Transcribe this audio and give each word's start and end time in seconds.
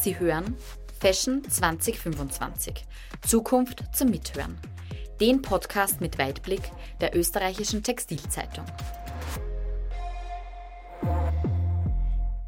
Sie 0.00 0.16
hören 0.16 0.56
Fashion 1.00 1.42
2025. 1.42 2.84
Zukunft 3.26 3.82
zum 3.92 4.10
Mithören. 4.10 4.56
Den 5.20 5.42
Podcast 5.42 6.00
mit 6.00 6.18
Weitblick 6.18 6.62
der 7.00 7.16
österreichischen 7.16 7.82
Textilzeitung. 7.82 8.64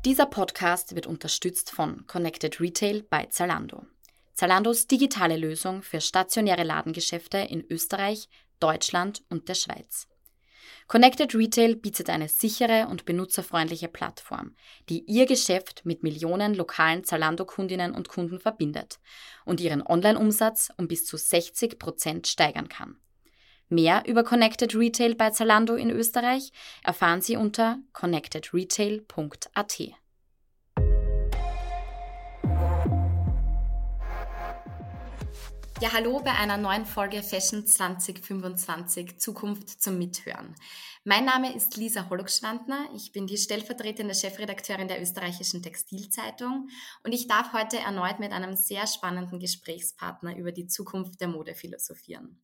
Dieser 0.05 0.27
Podcast 0.27 0.95
wird 0.95 1.09
unterstützt 1.09 1.73
von 1.73 2.07
Connected 2.07 2.61
Retail 2.61 3.03
bei 3.11 3.27
Zalando. 3.27 3.85
Zalandos 4.33 4.87
digitale 4.87 5.37
Lösung 5.37 5.83
für 5.83 6.01
stationäre 6.01 6.63
Ladengeschäfte 6.63 7.39
in 7.39 7.65
Österreich, 7.69 8.29
Deutschland 8.61 9.25
und 9.29 9.49
der 9.49 9.55
Schweiz. 9.55 10.07
Connected 10.91 11.35
Retail 11.37 11.77
bietet 11.77 12.11
eine 12.11 12.29
sichere 12.29 12.89
und 12.89 13.05
benutzerfreundliche 13.05 13.87
Plattform, 13.87 14.57
die 14.89 15.05
ihr 15.05 15.25
Geschäft 15.27 15.83
mit 15.85 16.03
Millionen 16.03 16.53
lokalen 16.53 17.05
Zalando-Kundinnen 17.05 17.95
und 17.95 18.09
Kunden 18.09 18.41
verbindet 18.41 18.99
und 19.45 19.61
ihren 19.61 19.87
Online-Umsatz 19.87 20.71
um 20.79 20.89
bis 20.89 21.07
zu 21.07 21.17
60 21.17 21.79
Prozent 21.79 22.27
steigern 22.27 22.69
kann. 22.69 22.97
Mehr 23.69 24.03
über 24.09 24.25
Connected 24.25 24.75
Retail 24.75 25.15
bei 25.15 25.31
Zalando 25.31 25.77
in 25.77 25.91
Österreich 25.91 26.51
erfahren 26.83 27.21
Sie 27.21 27.37
unter 27.37 27.79
connectedretail.at. 27.93 29.81
Ja, 35.81 35.95
hallo 35.95 36.21
bei 36.23 36.33
einer 36.33 36.59
neuen 36.59 36.85
Folge 36.85 37.23
Fashion 37.23 37.67
2025 37.67 39.19
Zukunft 39.19 39.81
zum 39.81 39.97
Mithören. 39.97 40.55
Mein 41.05 41.25
Name 41.25 41.57
ist 41.57 41.79
Lisa 41.79 42.11
Hollock-Schwandner. 42.11 42.91
Ich 42.95 43.13
bin 43.13 43.27
die 43.27 43.39
stellvertretende 43.39 44.15
Chefredakteurin 44.15 44.89
der 44.89 45.01
österreichischen 45.01 45.63
Textilzeitung 45.63 46.69
und 47.03 47.13
ich 47.13 47.29
darf 47.29 47.55
heute 47.55 47.79
erneut 47.79 48.21
mit 48.21 48.33
einem 48.33 48.57
sehr 48.57 48.87
spannenden 48.87 49.41
Gesprächspartner 49.41 50.37
über 50.37 50.53
die 50.53 50.67
Zukunft 50.67 51.19
der 51.19 51.29
Mode 51.29 51.55
philosophieren. 51.55 52.43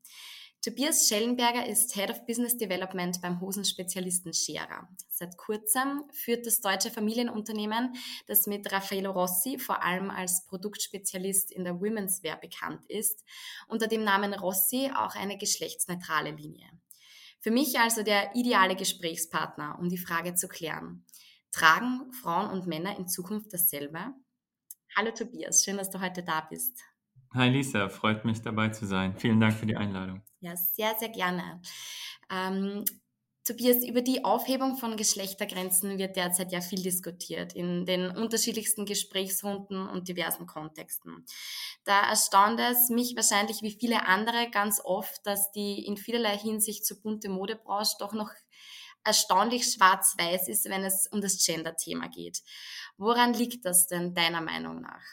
Tobias 0.66 1.06
Schellenberger 1.06 1.64
ist 1.64 1.94
Head 1.94 2.10
of 2.10 2.26
Business 2.26 2.56
Development 2.56 3.20
beim 3.22 3.40
Hosenspezialisten 3.40 4.34
Scherer. 4.34 4.88
Seit 5.08 5.36
kurzem 5.36 6.02
führt 6.10 6.44
das 6.44 6.60
deutsche 6.60 6.90
Familienunternehmen, 6.90 7.94
das 8.26 8.48
mit 8.48 8.72
Raffaello 8.72 9.12
Rossi 9.12 9.60
vor 9.60 9.84
allem 9.84 10.10
als 10.10 10.44
Produktspezialist 10.46 11.52
in 11.52 11.62
der 11.62 11.80
Women's 11.80 12.24
Wear 12.24 12.36
bekannt 12.40 12.80
ist, 12.88 13.22
unter 13.68 13.86
dem 13.86 14.02
Namen 14.02 14.34
Rossi 14.34 14.90
auch 14.92 15.14
eine 15.14 15.38
geschlechtsneutrale 15.38 16.32
Linie. 16.32 16.68
Für 17.38 17.52
mich 17.52 17.78
also 17.78 18.02
der 18.02 18.34
ideale 18.34 18.74
Gesprächspartner, 18.74 19.78
um 19.78 19.88
die 19.88 19.98
Frage 19.98 20.34
zu 20.34 20.48
klären. 20.48 21.04
Tragen 21.52 22.12
Frauen 22.12 22.50
und 22.50 22.66
Männer 22.66 22.98
in 22.98 23.06
Zukunft 23.06 23.52
dasselbe? 23.52 24.14
Hallo 24.96 25.12
Tobias, 25.12 25.62
schön, 25.62 25.76
dass 25.76 25.90
du 25.90 26.00
heute 26.00 26.24
da 26.24 26.40
bist. 26.40 26.82
Hi 27.34 27.48
Lisa, 27.48 27.88
freut 27.88 28.24
mich 28.24 28.40
dabei 28.42 28.68
zu 28.68 28.86
sein. 28.86 29.14
Vielen 29.16 29.40
Dank 29.40 29.54
für 29.54 29.66
die 29.66 29.76
Einladung. 29.76 30.22
Ja, 30.40 30.56
sehr, 30.56 30.94
sehr 30.98 31.08
gerne. 31.08 31.60
Ähm, 32.30 32.84
Tobias, 33.46 33.84
über 33.84 34.02
die 34.02 34.24
Aufhebung 34.24 34.76
von 34.76 34.96
Geschlechtergrenzen 34.96 35.98
wird 35.98 36.16
derzeit 36.16 36.50
ja 36.50 36.60
viel 36.60 36.82
diskutiert 36.82 37.52
in 37.52 37.86
den 37.86 38.10
unterschiedlichsten 38.10 38.86
Gesprächsrunden 38.86 39.88
und 39.88 40.08
diversen 40.08 40.46
Kontexten. 40.46 41.24
Da 41.84 42.10
erstaunt 42.10 42.58
es 42.58 42.88
mich 42.88 43.14
wahrscheinlich 43.14 43.62
wie 43.62 43.76
viele 43.78 44.06
andere 44.06 44.50
ganz 44.50 44.80
oft, 44.84 45.24
dass 45.24 45.52
die 45.52 45.84
in 45.84 45.96
vielerlei 45.96 46.36
Hinsicht 46.36 46.84
so 46.84 47.00
bunte 47.00 47.28
Modebranche 47.28 47.94
doch 48.00 48.12
noch 48.12 48.30
erstaunlich 49.04 49.72
schwarz-weiß 49.72 50.48
ist, 50.48 50.68
wenn 50.68 50.84
es 50.84 51.06
um 51.06 51.20
das 51.20 51.44
Gender-Thema 51.44 52.08
geht. 52.08 52.42
Woran 52.96 53.32
liegt 53.32 53.64
das 53.64 53.86
denn 53.86 54.14
deiner 54.14 54.40
Meinung 54.40 54.80
nach? 54.80 55.04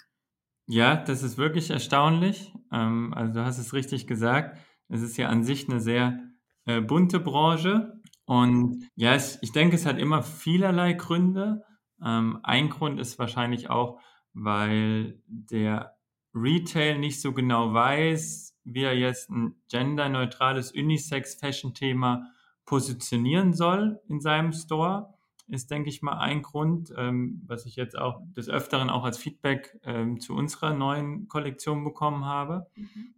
Ja, 0.67 0.95
das 0.95 1.23
ist 1.23 1.37
wirklich 1.37 1.69
erstaunlich. 1.69 2.53
Ähm, 2.71 3.13
also 3.13 3.33
du 3.33 3.45
hast 3.45 3.57
es 3.57 3.73
richtig 3.73 4.07
gesagt. 4.07 4.57
Es 4.89 5.01
ist 5.01 5.17
ja 5.17 5.27
an 5.29 5.43
sich 5.43 5.69
eine 5.69 5.79
sehr 5.79 6.19
äh, 6.65 6.79
bunte 6.81 7.19
Branche. 7.19 8.01
Und 8.25 8.89
ja, 8.95 9.13
es, 9.13 9.39
ich 9.41 9.51
denke, 9.51 9.75
es 9.75 9.85
hat 9.85 9.99
immer 9.99 10.23
vielerlei 10.23 10.93
Gründe. 10.93 11.63
Ähm, 12.03 12.39
ein 12.43 12.69
Grund 12.69 12.99
ist 12.99 13.19
wahrscheinlich 13.19 13.69
auch, 13.69 13.99
weil 14.33 15.21
der 15.27 15.97
Retail 16.33 16.97
nicht 16.99 17.21
so 17.21 17.33
genau 17.33 17.73
weiß, 17.73 18.57
wie 18.63 18.83
er 18.83 18.97
jetzt 18.97 19.29
ein 19.29 19.55
genderneutrales 19.69 20.71
Unisex-Fashion-Thema 20.71 22.27
positionieren 22.65 23.53
soll 23.53 23.99
in 24.07 24.21
seinem 24.21 24.53
Store 24.53 25.12
ist, 25.47 25.71
denke 25.71 25.89
ich 25.89 26.01
mal, 26.01 26.17
ein 26.17 26.41
Grund, 26.41 26.93
ähm, 26.97 27.41
was 27.45 27.65
ich 27.65 27.75
jetzt 27.75 27.97
auch 27.97 28.21
des 28.35 28.49
Öfteren 28.49 28.89
auch 28.89 29.03
als 29.03 29.17
Feedback 29.17 29.79
ähm, 29.83 30.19
zu 30.19 30.33
unserer 30.33 30.73
neuen 30.73 31.27
Kollektion 31.27 31.83
bekommen 31.83 32.25
habe. 32.25 32.67
Mhm. 32.75 33.15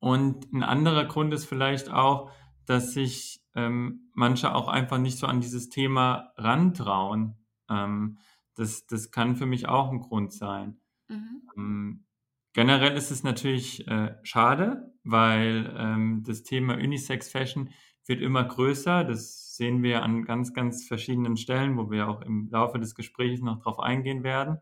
Und 0.00 0.52
ein 0.52 0.62
anderer 0.62 1.04
Grund 1.04 1.34
ist 1.34 1.46
vielleicht 1.46 1.90
auch, 1.90 2.30
dass 2.64 2.92
sich 2.92 3.42
ähm, 3.54 4.10
manche 4.14 4.54
auch 4.54 4.68
einfach 4.68 4.98
nicht 4.98 5.18
so 5.18 5.26
an 5.26 5.40
dieses 5.40 5.68
Thema 5.68 6.32
rantrauen. 6.36 7.34
Ähm, 7.68 8.18
das, 8.54 8.86
das 8.86 9.10
kann 9.10 9.36
für 9.36 9.46
mich 9.46 9.68
auch 9.68 9.90
ein 9.90 10.00
Grund 10.00 10.32
sein. 10.32 10.80
Mhm. 11.08 11.42
Ähm, 11.56 12.04
generell 12.52 12.96
ist 12.96 13.10
es 13.10 13.22
natürlich 13.24 13.88
äh, 13.88 14.14
schade, 14.22 14.92
weil 15.02 15.74
ähm, 15.76 16.22
das 16.24 16.42
Thema 16.42 16.74
Unisex 16.74 17.30
Fashion 17.30 17.70
wird 18.06 18.20
immer 18.20 18.44
größer. 18.44 19.04
Das 19.04 19.47
sehen 19.58 19.82
wir 19.82 20.02
an 20.02 20.24
ganz, 20.24 20.54
ganz 20.54 20.86
verschiedenen 20.86 21.36
Stellen, 21.36 21.76
wo 21.76 21.90
wir 21.90 22.08
auch 22.08 22.22
im 22.22 22.48
Laufe 22.50 22.78
des 22.78 22.94
Gesprächs 22.94 23.42
noch 23.42 23.58
drauf 23.58 23.80
eingehen 23.80 24.22
werden. 24.22 24.58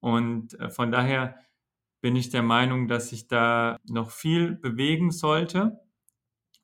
Und 0.00 0.58
äh, 0.60 0.70
von 0.70 0.92
daher 0.92 1.36
bin 2.00 2.14
ich 2.14 2.30
der 2.30 2.42
Meinung, 2.42 2.88
dass 2.88 3.08
sich 3.08 3.26
da 3.26 3.78
noch 3.84 4.10
viel 4.10 4.52
bewegen 4.52 5.10
sollte 5.10 5.80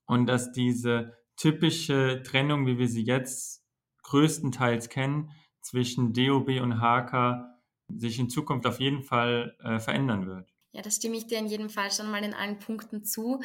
und 0.05 0.27
dass 0.27 0.53
diese 0.53 1.17
typische 1.37 2.23
Trennung, 2.23 2.67
wie 2.67 2.79
wir 2.79 2.89
sie 2.89 3.05
jetzt 3.05 3.65
größtenteils 4.03 4.89
kennen, 4.89 5.31
zwischen 5.61 6.13
DOB 6.13 6.61
und 6.61 6.81
HK 6.81 7.45
sich 7.89 8.19
in 8.19 8.29
Zukunft 8.29 8.67
auf 8.67 8.81
jeden 8.81 9.03
Fall 9.03 9.57
äh, 9.61 9.79
verändern 9.79 10.27
wird. 10.27 10.53
Ja, 10.78 10.83
das 10.83 10.94
stimme 10.94 11.16
ich 11.16 11.27
dir 11.27 11.39
in 11.39 11.49
jedem 11.49 11.71
Fall 11.71 11.91
schon 11.91 12.09
mal 12.09 12.22
in 12.22 12.34
allen 12.34 12.61
Punkten 12.61 13.05
zu. 13.05 13.41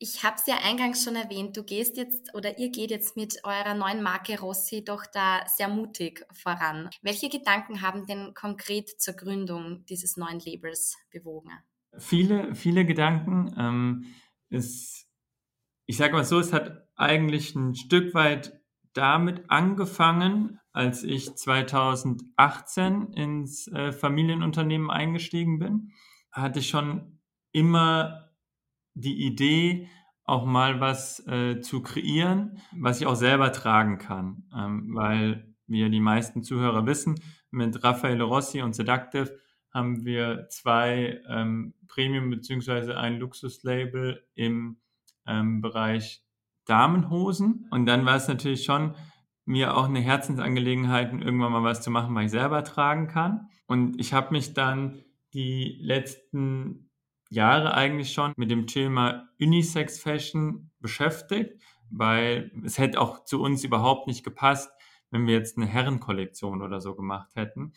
Ich 0.00 0.24
habe 0.24 0.34
es 0.34 0.46
ja 0.46 0.56
eingangs 0.64 1.04
schon 1.04 1.14
erwähnt, 1.14 1.56
du 1.56 1.62
gehst 1.62 1.96
jetzt 1.96 2.34
oder 2.34 2.58
ihr 2.58 2.70
geht 2.70 2.90
jetzt 2.90 3.16
mit 3.16 3.36
eurer 3.44 3.74
neuen 3.74 4.02
Marke 4.02 4.36
Rossi 4.40 4.84
doch 4.84 5.06
da 5.06 5.46
sehr 5.46 5.68
mutig 5.68 6.26
voran. 6.32 6.90
Welche 7.00 7.28
Gedanken 7.28 7.82
haben 7.82 8.04
denn 8.06 8.34
konkret 8.34 9.00
zur 9.00 9.14
Gründung 9.14 9.86
dieses 9.86 10.16
neuen 10.16 10.40
Labels 10.40 10.96
bewogen? 11.12 11.52
Viele, 11.98 12.52
viele 12.56 12.84
Gedanken. 12.84 13.54
Ähm, 13.56 14.06
es, 14.50 15.06
ich 15.86 15.96
sage 15.96 16.14
mal 16.14 16.24
so, 16.24 16.40
es 16.40 16.52
hat 16.52 16.88
eigentlich 16.96 17.54
ein 17.54 17.76
Stück 17.76 18.12
weit 18.12 18.60
damit 18.92 19.48
angefangen, 19.48 20.58
als 20.72 21.04
ich 21.04 21.32
2018 21.32 23.12
ins 23.12 23.68
äh, 23.68 23.92
Familienunternehmen 23.92 24.90
eingestiegen 24.90 25.60
bin 25.60 25.92
hatte 26.32 26.58
ich 26.58 26.68
schon 26.68 27.20
immer 27.52 28.30
die 28.94 29.26
Idee, 29.26 29.88
auch 30.24 30.44
mal 30.44 30.80
was 30.80 31.26
äh, 31.26 31.60
zu 31.60 31.82
kreieren, 31.82 32.58
was 32.72 33.00
ich 33.00 33.06
auch 33.06 33.16
selber 33.16 33.52
tragen 33.52 33.98
kann. 33.98 34.44
Ähm, 34.56 34.94
weil, 34.94 35.54
wie 35.66 35.80
ja 35.80 35.88
die 35.88 36.00
meisten 36.00 36.42
Zuhörer 36.42 36.86
wissen, 36.86 37.20
mit 37.50 37.82
Raffaele 37.82 38.24
Rossi 38.24 38.62
und 38.62 38.74
Seductive 38.74 39.38
haben 39.72 40.04
wir 40.04 40.48
zwei 40.48 41.20
ähm, 41.28 41.74
Premium- 41.88 42.30
bzw. 42.30 42.94
ein 42.94 43.18
Luxuslabel 43.18 44.24
im 44.34 44.78
ähm, 45.26 45.60
Bereich 45.60 46.22
Damenhosen. 46.66 47.66
Und 47.70 47.86
dann 47.86 48.04
war 48.04 48.16
es 48.16 48.28
natürlich 48.28 48.64
schon 48.64 48.94
mir 49.44 49.76
auch 49.76 49.86
eine 49.86 50.00
Herzensangelegenheit, 50.00 51.12
irgendwann 51.12 51.52
mal 51.52 51.64
was 51.64 51.82
zu 51.82 51.90
machen, 51.90 52.14
was 52.14 52.26
ich 52.26 52.30
selber 52.30 52.62
tragen 52.64 53.08
kann. 53.08 53.48
Und 53.66 53.98
ich 53.98 54.12
habe 54.12 54.32
mich 54.32 54.54
dann 54.54 55.02
die 55.34 55.78
letzten 55.80 56.90
Jahre 57.30 57.74
eigentlich 57.74 58.12
schon 58.12 58.32
mit 58.36 58.50
dem 58.50 58.66
Thema 58.66 59.28
Unisex 59.40 59.98
Fashion 59.98 60.70
beschäftigt, 60.80 61.62
weil 61.90 62.50
es 62.64 62.78
hätte 62.78 63.00
auch 63.00 63.24
zu 63.24 63.40
uns 63.40 63.64
überhaupt 63.64 64.06
nicht 64.06 64.24
gepasst, 64.24 64.70
wenn 65.10 65.26
wir 65.26 65.34
jetzt 65.34 65.56
eine 65.56 65.66
Herrenkollektion 65.66 66.62
oder 66.62 66.80
so 66.80 66.94
gemacht 66.94 67.30
hätten. 67.34 67.72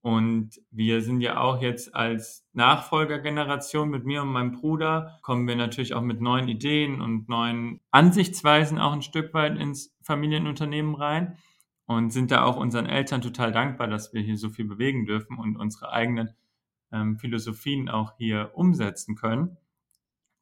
Und 0.00 0.60
wir 0.70 1.00
sind 1.00 1.22
ja 1.22 1.38
auch 1.38 1.62
jetzt 1.62 1.94
als 1.94 2.46
Nachfolgergeneration 2.52 3.88
mit 3.88 4.04
mir 4.04 4.20
und 4.20 4.28
meinem 4.28 4.52
Bruder, 4.52 5.18
kommen 5.22 5.48
wir 5.48 5.56
natürlich 5.56 5.94
auch 5.94 6.02
mit 6.02 6.20
neuen 6.20 6.46
Ideen 6.46 7.00
und 7.00 7.30
neuen 7.30 7.80
Ansichtsweisen 7.90 8.78
auch 8.78 8.92
ein 8.92 9.00
Stück 9.00 9.32
weit 9.32 9.58
ins 9.58 9.96
Familienunternehmen 10.02 10.94
rein 10.94 11.38
und 11.86 12.10
sind 12.10 12.30
da 12.30 12.44
auch 12.44 12.56
unseren 12.56 12.84
Eltern 12.84 13.22
total 13.22 13.50
dankbar, 13.50 13.88
dass 13.88 14.12
wir 14.12 14.20
hier 14.20 14.36
so 14.36 14.50
viel 14.50 14.66
bewegen 14.66 15.06
dürfen 15.06 15.38
und 15.38 15.56
unsere 15.56 15.90
eigenen 15.90 16.34
ähm, 16.94 17.18
Philosophien 17.18 17.88
auch 17.88 18.14
hier 18.16 18.52
umsetzen 18.54 19.16
können. 19.16 19.58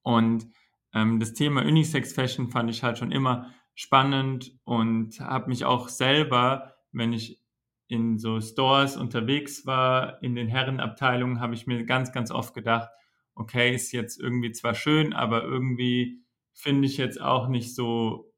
Und 0.03 0.47
ähm, 0.95 1.19
das 1.19 1.33
Thema 1.33 1.63
Unisex 1.63 2.13
Fashion 2.13 2.49
fand 2.49 2.71
ich 2.71 2.83
halt 2.83 2.99
schon 2.99 3.11
immer 3.11 3.53
spannend 3.75 4.53
und 4.65 5.19
habe 5.21 5.49
mich 5.49 5.65
auch 5.65 5.89
selber, 5.89 6.77
wenn 6.93 7.13
ich 7.13 7.41
in 7.89 8.19
so 8.19 8.41
Stores 8.41 8.97
unterwegs 8.97 9.67
war, 9.67 10.23
in 10.23 10.35
den 10.35 10.49
Herrenabteilungen, 10.49 11.41
habe 11.41 11.55
ich 11.55 11.67
mir 11.67 11.85
ganz, 11.85 12.13
ganz 12.13 12.31
oft 12.31 12.55
gedacht, 12.55 12.89
okay, 13.35 13.75
ist 13.75 13.93
jetzt 13.93 14.21
irgendwie 14.21 14.53
zwar 14.53 14.75
schön, 14.75 15.13
aber 15.13 15.43
irgendwie 15.43 16.23
finde 16.53 16.87
ich 16.87 16.99
jetzt 16.99 17.21
auch 17.21 17.49
nicht 17.49 17.75
so 17.75 18.33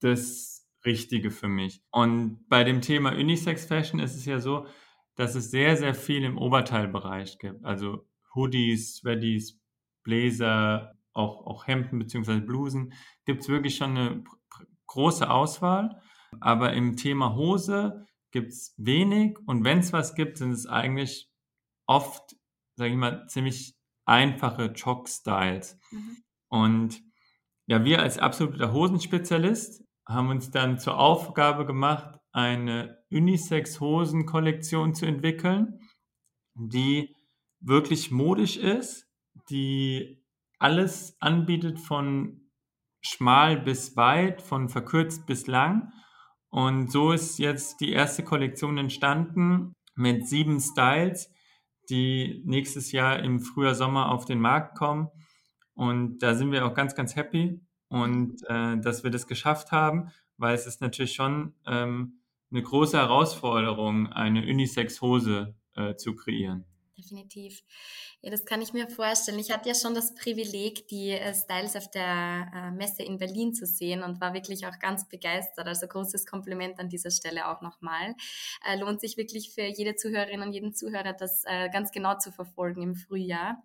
das 0.00 0.68
Richtige 0.84 1.30
für 1.30 1.48
mich. 1.48 1.82
Und 1.90 2.44
bei 2.48 2.64
dem 2.64 2.80
Thema 2.80 3.12
Unisex 3.12 3.66
Fashion 3.66 4.00
ist 4.00 4.16
es 4.16 4.24
ja 4.24 4.40
so, 4.40 4.66
dass 5.16 5.34
es 5.34 5.50
sehr, 5.50 5.76
sehr 5.76 5.94
viel 5.94 6.24
im 6.24 6.38
Oberteilbereich 6.38 7.38
gibt. 7.38 7.64
Also 7.64 8.06
Hoodies, 8.34 8.96
Sweaties, 8.96 9.60
Bläser, 10.02 10.94
auch, 11.12 11.46
auch 11.46 11.66
Hemden 11.66 11.98
bzw. 11.98 12.40
Blusen. 12.40 12.94
Gibt 13.24 13.42
es 13.42 13.48
wirklich 13.48 13.76
schon 13.76 13.96
eine 13.96 14.24
große 14.86 15.28
Auswahl. 15.28 16.00
Aber 16.40 16.72
im 16.72 16.96
Thema 16.96 17.34
Hose 17.34 18.06
gibt 18.30 18.52
es 18.52 18.74
wenig. 18.78 19.38
Und 19.46 19.64
wenn 19.64 19.78
es 19.78 19.92
was 19.92 20.14
gibt, 20.14 20.38
sind 20.38 20.52
es 20.52 20.66
eigentlich 20.66 21.30
oft, 21.86 22.36
sage 22.76 22.90
ich 22.90 22.96
mal, 22.96 23.26
ziemlich 23.28 23.76
einfache 24.04 24.72
Jog-Styles. 24.74 25.78
Mhm. 25.90 26.16
Und 26.48 27.02
ja, 27.66 27.84
wir 27.84 28.00
als 28.00 28.18
absoluter 28.18 28.72
Hosenspezialist 28.72 29.84
haben 30.06 30.30
uns 30.30 30.50
dann 30.50 30.78
zur 30.78 30.98
Aufgabe 30.98 31.64
gemacht, 31.64 32.18
eine 32.32 32.98
Unisex-Hosen-Kollektion 33.10 34.94
zu 34.94 35.06
entwickeln, 35.06 35.80
die 36.54 37.14
wirklich 37.60 38.10
modisch 38.10 38.56
ist, 38.56 39.06
die 39.50 40.22
alles 40.58 41.16
anbietet 41.20 41.78
von 41.78 42.50
schmal 43.00 43.58
bis 43.60 43.96
weit, 43.96 44.42
von 44.42 44.68
verkürzt 44.68 45.26
bis 45.26 45.46
lang. 45.46 45.92
Und 46.50 46.90
so 46.90 47.12
ist 47.12 47.38
jetzt 47.38 47.80
die 47.80 47.92
erste 47.92 48.22
Kollektion 48.22 48.78
entstanden 48.78 49.74
mit 49.94 50.28
sieben 50.28 50.60
Styles, 50.60 51.30
die 51.90 52.42
nächstes 52.46 52.92
Jahr 52.92 53.18
im 53.20 53.40
Frühjahr, 53.40 53.74
Sommer 53.74 54.10
auf 54.10 54.24
den 54.24 54.40
Markt 54.40 54.76
kommen. 54.76 55.08
Und 55.74 56.18
da 56.18 56.34
sind 56.34 56.52
wir 56.52 56.66
auch 56.66 56.74
ganz, 56.74 56.94
ganz 56.94 57.16
happy 57.16 57.60
und 57.88 58.42
äh, 58.48 58.78
dass 58.78 59.04
wir 59.04 59.10
das 59.10 59.26
geschafft 59.26 59.72
haben, 59.72 60.10
weil 60.36 60.54
es 60.54 60.66
ist 60.66 60.80
natürlich 60.80 61.14
schon 61.14 61.54
ähm, 61.66 62.21
eine 62.52 62.62
große 62.62 62.98
Herausforderung, 62.98 64.08
eine 64.12 64.42
Unisex-Hose 64.42 65.54
äh, 65.74 65.96
zu 65.96 66.14
kreieren. 66.14 66.66
Definitiv. 67.02 67.62
Ja, 68.20 68.30
das 68.30 68.44
kann 68.44 68.62
ich 68.62 68.72
mir 68.72 68.88
vorstellen. 68.88 69.38
Ich 69.38 69.50
hatte 69.50 69.68
ja 69.68 69.74
schon 69.74 69.94
das 69.94 70.14
Privileg, 70.14 70.86
die 70.88 71.10
äh, 71.10 71.34
Styles 71.34 71.74
auf 71.74 71.90
der 71.90 72.50
äh, 72.54 72.70
Messe 72.70 73.02
in 73.02 73.18
Berlin 73.18 73.54
zu 73.54 73.66
sehen 73.66 74.02
und 74.02 74.20
war 74.20 74.34
wirklich 74.34 74.66
auch 74.66 74.78
ganz 74.78 75.08
begeistert. 75.08 75.66
Also 75.66 75.88
großes 75.88 76.26
Kompliment 76.26 76.78
an 76.78 76.88
dieser 76.88 77.10
Stelle 77.10 77.48
auch 77.48 77.60
nochmal. 77.60 78.14
Äh, 78.64 78.78
lohnt 78.78 79.00
sich 79.00 79.16
wirklich 79.16 79.52
für 79.52 79.62
jede 79.62 79.96
Zuhörerin 79.96 80.42
und 80.42 80.52
jeden 80.52 80.74
Zuhörer, 80.74 81.12
das 81.12 81.42
ganz 81.72 81.90
genau 81.90 82.18
zu 82.18 82.30
verfolgen 82.30 82.82
im 82.82 82.94
Frühjahr. 82.94 83.62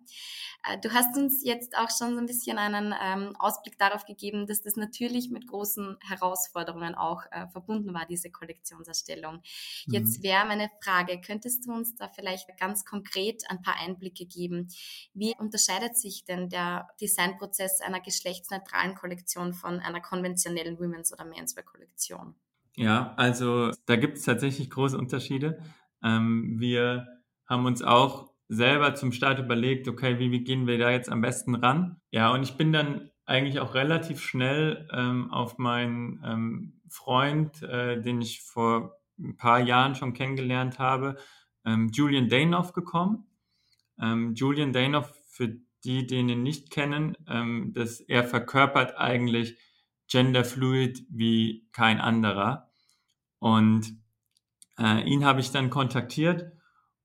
Du 0.82 0.92
hast 0.92 1.16
uns 1.16 1.44
jetzt 1.44 1.76
auch 1.76 1.88
schon 1.90 2.14
so 2.14 2.18
ein 2.18 2.26
bisschen 2.26 2.58
einen 2.58 2.94
ähm, 3.00 3.36
Ausblick 3.38 3.78
darauf 3.78 4.04
gegeben, 4.04 4.46
dass 4.46 4.62
das 4.62 4.76
natürlich 4.76 5.30
mit 5.30 5.46
großen 5.46 5.96
Herausforderungen 6.06 6.94
auch 6.94 7.22
verbunden 7.52 7.94
war, 7.94 8.06
diese 8.06 8.30
Kollektionserstellung. 8.30 9.42
Jetzt 9.86 10.18
mhm. 10.18 10.22
wäre 10.22 10.46
meine 10.46 10.70
Frage, 10.82 11.20
könntest 11.20 11.66
du 11.66 11.72
uns 11.72 11.94
da 11.94 12.08
vielleicht 12.08 12.48
ganz 12.58 12.84
konkret 12.84 13.27
ein 13.48 13.62
paar 13.62 13.76
Einblicke 13.76 14.26
geben? 14.26 14.68
Wie 15.14 15.34
unterscheidet 15.38 15.96
sich 15.96 16.24
denn 16.24 16.48
der 16.48 16.88
Designprozess 17.00 17.80
einer 17.80 18.00
geschlechtsneutralen 18.00 18.94
Kollektion 18.94 19.52
von 19.52 19.80
einer 19.80 20.00
konventionellen 20.00 20.78
Women's- 20.78 21.12
oder 21.12 21.24
Menswear-Kollektion? 21.24 22.34
Ja, 22.76 23.14
also 23.16 23.72
da 23.86 23.96
gibt 23.96 24.18
es 24.18 24.24
tatsächlich 24.24 24.70
große 24.70 24.96
Unterschiede. 24.96 25.58
Ähm, 26.02 26.56
wir 26.58 27.06
haben 27.46 27.66
uns 27.66 27.82
auch 27.82 28.30
selber 28.48 28.94
zum 28.94 29.12
Start 29.12 29.38
überlegt, 29.38 29.88
okay, 29.88 30.18
wie, 30.18 30.30
wie 30.30 30.44
gehen 30.44 30.66
wir 30.66 30.78
da 30.78 30.90
jetzt 30.90 31.10
am 31.10 31.20
besten 31.20 31.54
ran? 31.54 32.00
Ja, 32.10 32.32
und 32.32 32.42
ich 32.42 32.56
bin 32.56 32.72
dann 32.72 33.10
eigentlich 33.26 33.60
auch 33.60 33.74
relativ 33.74 34.22
schnell 34.22 34.88
ähm, 34.92 35.30
auf 35.30 35.58
meinen 35.58 36.22
ähm, 36.24 36.80
Freund, 36.88 37.62
äh, 37.62 38.00
den 38.00 38.22
ich 38.22 38.42
vor 38.42 38.98
ein 39.18 39.36
paar 39.36 39.60
Jahren 39.60 39.94
schon 39.94 40.14
kennengelernt 40.14 40.78
habe, 40.78 41.16
ähm, 41.68 41.90
Julian 41.92 42.28
Danoff 42.28 42.72
gekommen. 42.72 43.26
Ähm, 44.00 44.34
Julian 44.34 44.72
Danoff, 44.72 45.12
für 45.26 45.56
die, 45.84 46.06
die 46.06 46.16
ihn 46.16 46.42
nicht 46.42 46.70
kennen, 46.70 47.16
ähm, 47.28 47.72
dass 47.74 48.00
er 48.00 48.24
verkörpert 48.24 48.96
eigentlich 48.96 49.58
genderfluid 50.10 51.04
wie 51.10 51.68
kein 51.72 52.00
anderer. 52.00 52.70
Und 53.38 53.96
äh, 54.78 55.02
ihn 55.02 55.24
habe 55.24 55.40
ich 55.40 55.50
dann 55.50 55.70
kontaktiert 55.70 56.52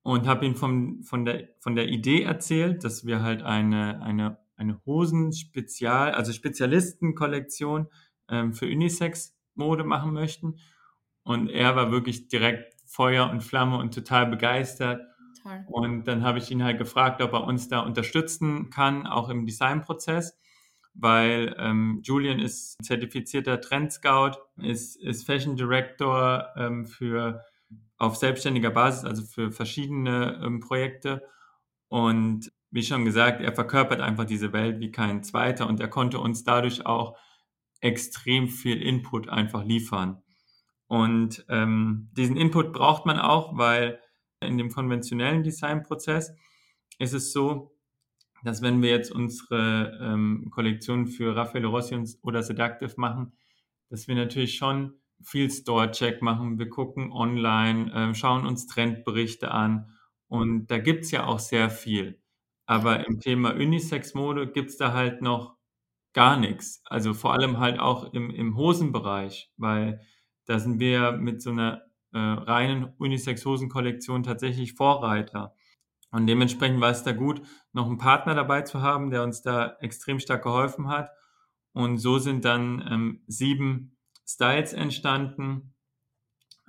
und 0.01 0.27
habe 0.27 0.45
ihm 0.45 0.55
vom, 0.55 1.03
von, 1.03 1.25
der, 1.25 1.49
von 1.59 1.75
der 1.75 1.89
Idee 1.89 2.23
erzählt, 2.23 2.83
dass 2.83 3.05
wir 3.05 3.21
halt 3.21 3.43
eine, 3.43 4.01
eine, 4.01 4.39
eine 4.55 4.79
Hosen-Spezial, 4.85 6.11
also 6.11 6.31
Spezialistenkollektion 6.31 7.87
ähm, 8.29 8.53
für 8.53 8.65
Unisex-Mode 8.65 9.83
machen 9.83 10.13
möchten. 10.13 10.59
Und 11.23 11.49
er 11.49 11.75
war 11.75 11.91
wirklich 11.91 12.27
direkt 12.27 12.72
Feuer 12.93 13.27
und 13.31 13.41
Flamme 13.41 13.77
und 13.77 13.93
total 13.93 14.27
begeistert. 14.27 15.01
Toll. 15.41 15.65
Und 15.65 16.07
dann 16.07 16.23
habe 16.23 16.37
ich 16.37 16.51
ihn 16.51 16.63
halt 16.63 16.77
gefragt, 16.77 17.23
ob 17.23 17.33
er 17.33 17.43
uns 17.43 17.67
da 17.67 17.79
unterstützen 17.79 18.69
kann, 18.69 19.07
auch 19.07 19.29
im 19.29 19.47
Designprozess, 19.47 20.37
weil 20.93 21.55
ähm, 21.57 22.01
Julian 22.03 22.39
ist 22.39 22.77
zertifizierter 22.83 23.59
Trend 23.59 23.91
Scout, 23.91 24.37
ist, 24.57 24.95
ist 24.95 25.25
Fashion 25.25 25.55
Director 25.55 26.49
ähm, 26.55 26.85
für 26.85 27.43
auf 27.97 28.15
selbstständiger 28.15 28.69
Basis, 28.69 29.05
also 29.05 29.23
für 29.23 29.51
verschiedene 29.51 30.39
ähm, 30.43 30.59
Projekte. 30.59 31.23
Und 31.87 32.51
wie 32.69 32.83
schon 32.83 33.05
gesagt, 33.05 33.41
er 33.41 33.53
verkörpert 33.53 34.01
einfach 34.01 34.25
diese 34.25 34.53
Welt 34.53 34.79
wie 34.79 34.91
kein 34.91 35.23
zweiter 35.23 35.67
und 35.67 35.79
er 35.79 35.87
konnte 35.87 36.19
uns 36.19 36.43
dadurch 36.43 36.85
auch 36.85 37.17
extrem 37.81 38.49
viel 38.49 38.81
Input 38.81 39.29
einfach 39.29 39.63
liefern. 39.63 40.22
Und 40.93 41.43
ähm, 41.49 42.11
diesen 42.15 42.37
Input 42.37 42.71
braucht 42.71 43.07
man 43.07 43.17
auch, 43.17 43.57
weil 43.57 43.99
in 44.41 44.59
dem 44.59 44.69
konventionellen 44.69 45.41
Designprozess 45.41 46.35
ist 46.99 47.13
es 47.13 47.33
so, 47.33 47.75
dass 48.43 48.61
wenn 48.61 48.79
wir 48.83 48.91
jetzt 48.91 49.11
unsere 49.11 49.97
ähm, 49.99 50.51
Kollektion 50.51 51.07
für 51.07 51.35
Raffaele 51.35 51.65
Rossi 51.65 51.99
oder 52.21 52.43
Seductive 52.43 52.93
machen, 52.97 53.33
dass 53.89 54.07
wir 54.07 54.13
natürlich 54.13 54.53
schon 54.53 54.93
viel 55.23 55.49
Store-Check 55.49 56.21
machen, 56.21 56.59
wir 56.59 56.69
gucken 56.69 57.11
online, 57.11 57.91
äh, 57.91 58.13
schauen 58.13 58.45
uns 58.45 58.67
Trendberichte 58.67 59.49
an 59.49 59.97
und 60.27 60.67
da 60.67 60.77
gibt 60.77 61.05
es 61.05 61.11
ja 61.11 61.25
auch 61.25 61.39
sehr 61.39 61.71
viel. 61.71 62.21
Aber 62.67 63.07
im 63.07 63.19
Thema 63.19 63.55
Unisex-Mode 63.55 64.51
gibt 64.51 64.69
es 64.69 64.77
da 64.77 64.93
halt 64.93 65.23
noch 65.23 65.57
gar 66.13 66.37
nichts. 66.37 66.83
Also 66.85 67.15
vor 67.15 67.33
allem 67.33 67.57
halt 67.57 67.79
auch 67.79 68.13
im, 68.13 68.29
im 68.29 68.55
Hosenbereich, 68.55 69.51
weil 69.57 69.99
da 70.45 70.59
sind 70.59 70.79
wir 70.79 71.13
mit 71.13 71.41
so 71.41 71.51
einer 71.51 71.83
äh, 72.13 72.19
reinen 72.19 72.93
Unisex-Hosen-Kollektion 72.97 74.23
tatsächlich 74.23 74.73
Vorreiter. 74.73 75.55
Und 76.11 76.27
dementsprechend 76.27 76.79
war 76.79 76.91
es 76.91 77.03
da 77.03 77.11
gut, 77.11 77.41
noch 77.71 77.87
einen 77.87 77.97
Partner 77.97 78.35
dabei 78.35 78.61
zu 78.61 78.81
haben, 78.81 79.09
der 79.09 79.23
uns 79.23 79.41
da 79.41 79.77
extrem 79.79 80.19
stark 80.19 80.43
geholfen 80.43 80.87
hat. 80.87 81.09
Und 81.71 81.97
so 81.97 82.19
sind 82.19 82.45
dann 82.45 82.87
ähm, 82.87 83.23
sieben 83.25 83.97
Styles 84.27 84.73
entstanden, 84.73 85.73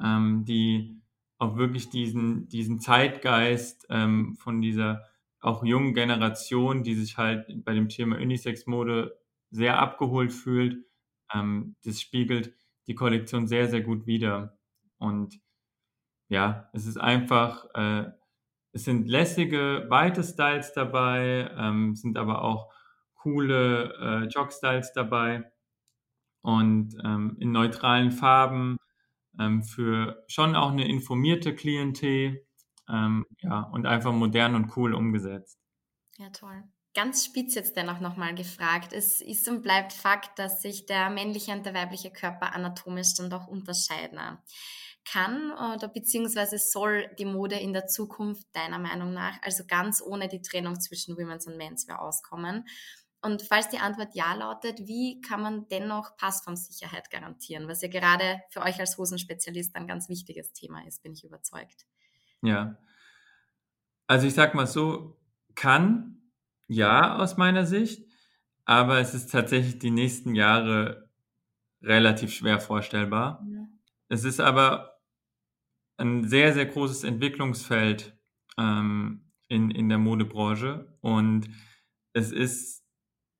ähm, 0.02 0.45
die 0.47 1.02
auch 1.38 1.57
wirklich 1.57 1.90
diesen, 1.90 2.49
diesen 2.49 2.81
Zeitgeist 2.81 3.87
ähm, 3.90 4.37
von 4.37 4.62
dieser 4.62 5.04
auch 5.40 5.62
jungen 5.62 5.93
Generation, 5.93 6.83
die 6.83 6.95
sich 6.95 7.19
halt 7.19 7.64
bei 7.64 7.75
dem 7.75 7.90
Thema 7.90 8.16
Unisex-Mode 8.16 9.14
sehr 9.50 9.78
abgeholt 9.78 10.33
fühlt, 10.33 10.87
ähm, 11.35 11.76
das 11.85 12.00
spiegelt 12.00 12.54
die 12.87 12.95
Kollektion 12.95 13.47
sehr, 13.47 13.69
sehr 13.69 13.83
gut 13.83 14.07
wider. 14.07 14.59
Und 14.99 15.41
ja, 16.29 16.69
es 16.73 16.87
ist 16.87 16.97
einfach, 16.99 17.67
äh, 17.75 18.11
es 18.73 18.85
sind 18.85 19.09
lässige, 19.09 19.87
weite 19.88 20.23
Styles 20.23 20.73
dabei, 20.73 21.50
ähm, 21.57 21.95
sind 21.95 22.19
aber 22.19 22.43
auch 22.43 22.73
coole 23.14 23.95
äh, 24.00 24.29
Jog-Styles 24.29 24.93
dabei 24.93 25.50
und 26.43 26.95
ähm, 27.05 27.37
in 27.41 27.53
neutralen 27.53 28.12
Farben 28.12 28.76
ähm, 29.38 29.62
für 29.62 30.25
schon 30.29 30.55
auch 30.57 30.73
eine 30.73 30.87
informierte 30.87 31.55
Klientel 31.55 32.47
ähm, 32.88 33.25
ja, 33.38 33.61
und 33.61 33.87
einfach 33.87 34.12
modern 34.12 34.55
und 34.55 34.76
cool 34.76 34.95
umgesetzt. 34.95 35.59
Ja, 36.19 36.31
toll. 36.31 36.64
Ganz 36.95 37.25
spitz 37.25 37.57
jetzt 37.57 37.77
dennoch 37.77 37.99
nochmal 37.99 38.35
gefragt. 38.35 38.93
Es 38.93 39.21
ist 39.21 39.49
und 39.49 39.63
bleibt 39.63 39.93
Fakt, 39.93 40.39
dass 40.39 40.63
sich 40.63 40.87
der 40.87 41.11
männliche 41.11 41.53
und 41.53 41.67
der 41.67 41.75
weibliche 41.75 42.13
Körper 42.13 42.55
anatomisch 42.55 43.15
dann 43.15 43.31
doch 43.31 43.49
unterscheiden. 43.49 44.39
Kann 45.05 45.51
oder 45.53 45.89
beziehungsweise 45.89 46.57
soll 46.57 47.11
die 47.19 47.27
Mode 47.27 47.57
in 47.57 47.73
der 47.73 47.87
Zukunft 47.89 48.47
deiner 48.53 48.79
Meinung 48.79 49.13
nach 49.13 49.37
also 49.43 49.65
ganz 49.67 50.01
ohne 50.01 50.29
die 50.29 50.41
Trennung 50.41 50.81
zwischen 50.81 51.19
Women's 51.19 51.47
und 51.47 51.57
Menswear 51.57 52.01
auskommen? 52.01 52.65
Und 53.21 53.43
falls 53.43 53.71
die 53.71 53.79
Antwort 53.79 54.15
ja 54.15 54.35
lautet, 54.35 54.81
wie 54.87 55.21
kann 55.21 55.41
man 55.41 55.67
dennoch 55.69 56.17
Passformsicherheit 56.17 57.11
garantieren, 57.11 57.69
was 57.69 57.81
ja 57.81 57.89
gerade 57.89 58.43
für 58.51 58.61
euch 58.61 58.79
als 58.79 58.99
Hosenspezialist 58.99 59.75
ein 59.77 59.87
ganz 59.87 60.09
wichtiges 60.09 60.53
Thema 60.53 60.87
ist, 60.87 61.03
bin 61.03 61.15
ich 61.15 61.25
überzeugt. 61.25 61.87
Ja. 62.43 62.79
Also 64.07 64.27
ich 64.27 64.35
sag 64.35 64.55
mal 64.55 64.67
so, 64.67 65.17
kann 65.55 66.24
ja 66.75 67.16
aus 67.16 67.37
meiner 67.37 67.66
Sicht, 67.66 68.07
aber 68.64 68.99
es 68.99 69.14
ist 69.14 69.31
tatsächlich 69.31 69.78
die 69.78 69.90
nächsten 69.90 70.35
Jahre 70.35 71.11
relativ 71.83 72.33
schwer 72.33 72.61
vorstellbar. 72.61 73.45
Ja. 73.50 73.66
Es 74.09 74.25
ist 74.25 74.40
aber 74.40 75.00
ein 75.97 76.28
sehr, 76.28 76.52
sehr 76.52 76.66
großes 76.66 77.04
Entwicklungsfeld 77.04 78.19
ähm, 78.59 79.31
in, 79.49 79.71
in 79.71 79.88
der 79.88 79.99
Modebranche 79.99 80.97
und 81.00 81.49
es 82.12 82.33
ist 82.33 82.85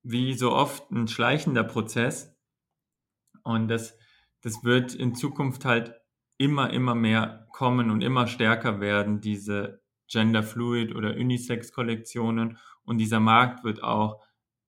wie 0.03 0.35
so 0.35 0.53
oft 0.53 0.91
ein 0.91 1.09
schleichender 1.09 1.65
Prozess 1.65 2.37
und 3.43 3.69
das, 3.69 3.97
das 4.43 4.65
wird 4.65 4.95
in 4.95 5.15
Zukunft 5.15 5.65
halt 5.65 5.95
immer, 6.39 6.71
immer 6.71 6.95
mehr 6.95 7.47
kommen 7.53 7.91
und 7.91 8.03
immer 8.03 8.27
stärker 8.27 8.81
werden, 8.81 9.21
diese 9.21 9.84
Gender 10.09 10.43
Fluid 10.43 10.95
oder 10.95 11.15
Unisex 11.15 11.73
Kollektionen 11.73 12.59
und 12.85 12.99
dieser 12.99 13.21
Markt 13.21 13.65
wird 13.65 13.83
auch 13.83 14.23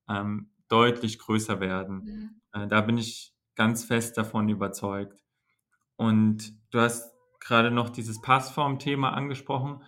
ähm, 0.08 0.50
deutlich 0.68 1.18
größer 1.18 1.60
werden. 1.60 2.02
Mhm. 2.04 2.40
Äh, 2.52 2.68
da 2.68 2.80
bin 2.80 2.98
ich 2.98 3.34
ganz 3.54 3.84
fest 3.84 4.16
davon 4.16 4.48
überzeugt. 4.48 5.22
Und 5.96 6.54
du 6.70 6.80
hast 6.80 7.12
gerade 7.40 7.70
noch 7.70 7.90
dieses 7.90 8.20
Passform-Thema 8.20 9.12
angesprochen. 9.12 9.82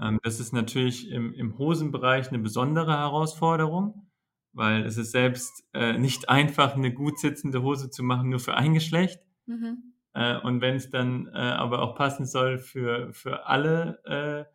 Ähm, 0.00 0.18
das 0.22 0.40
ist 0.40 0.52
natürlich 0.52 1.10
im, 1.10 1.32
im 1.34 1.58
Hosenbereich 1.58 2.28
eine 2.28 2.38
besondere 2.38 2.96
Herausforderung, 2.96 4.10
weil 4.52 4.84
es 4.84 4.96
ist 4.96 5.12
selbst 5.12 5.64
äh, 5.72 5.98
nicht 5.98 6.28
einfach, 6.28 6.74
eine 6.74 6.92
gut 6.92 7.18
sitzende 7.18 7.62
Hose 7.62 7.90
zu 7.90 8.02
machen, 8.02 8.30
nur 8.30 8.40
für 8.40 8.54
ein 8.54 8.74
Geschlecht. 8.74 9.20
Mhm. 9.46 9.94
Äh, 10.14 10.38
und 10.38 10.60
wenn 10.60 10.76
es 10.76 10.90
dann 10.90 11.28
äh, 11.28 11.38
aber 11.38 11.82
auch 11.82 11.94
passen 11.94 12.26
soll 12.26 12.58
für, 12.58 13.12
für 13.12 13.46
alle 13.46 14.48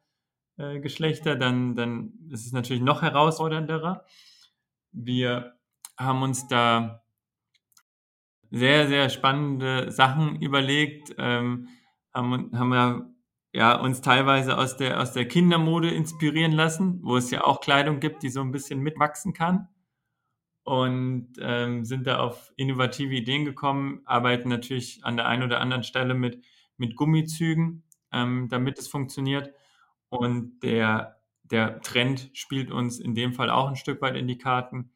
äh, 0.58 0.80
Geschlechter, 0.80 1.36
dann, 1.36 1.76
dann 1.76 2.14
ist 2.30 2.46
es 2.46 2.52
natürlich 2.52 2.82
noch 2.82 3.02
herausfordernderer. 3.02 4.06
Wir 4.92 5.58
haben 5.98 6.22
uns 6.22 6.48
da 6.48 7.04
sehr, 8.50 8.88
sehr 8.88 9.10
spannende 9.10 9.92
Sachen 9.92 10.42
überlegt, 10.42 11.14
ähm, 11.18 11.68
haben, 12.14 12.58
haben 12.58 12.70
wir 12.70 13.14
ja, 13.54 13.80
uns 13.80 14.02
teilweise 14.02 14.58
aus 14.58 14.78
der, 14.78 15.02
aus 15.02 15.14
der 15.14 15.28
Kindermode 15.28 15.90
inspirieren 15.90 16.52
lassen, 16.52 17.00
wo 17.04 17.18
es 17.18 17.32
ja 17.32 17.44
auch 17.44 17.62
Kleidung 17.62 18.00
gibt, 18.00 18.24
die 18.24 18.30
so 18.30 18.42
ein 18.42 18.52
bisschen 18.52 18.80
mitwachsen 18.82 19.34
kann. 19.34 19.68
Und 20.64 21.34
ähm, 21.40 21.86
sind 21.86 22.06
da 22.08 22.20
auf 22.20 22.52
innovative 22.58 23.16
Ideen 23.16 23.46
gekommen, 23.46 24.02
arbeiten 24.06 24.50
natürlich 24.50 25.00
an 25.04 25.16
der 25.16 25.26
einen 25.26 25.44
oder 25.44 25.62
anderen 25.62 25.84
Stelle 25.84 26.14
mit, 26.14 26.44
mit 26.76 26.98
Gummizügen, 26.98 27.84
ähm, 28.12 28.48
damit 28.50 28.78
es 28.78 28.90
funktioniert. 28.90 29.54
Und 30.10 30.60
der, 30.64 31.22
der 31.44 31.82
Trend 31.82 32.30
spielt 32.34 32.72
uns 32.72 33.00
in 33.00 33.16
dem 33.16 33.34
Fall 33.34 33.50
auch 33.50 33.68
ein 33.68 33.76
Stück 33.76 34.02
weit 34.02 34.16
in 34.16 34.28
die 34.28 34.38
Karten, 34.38 34.92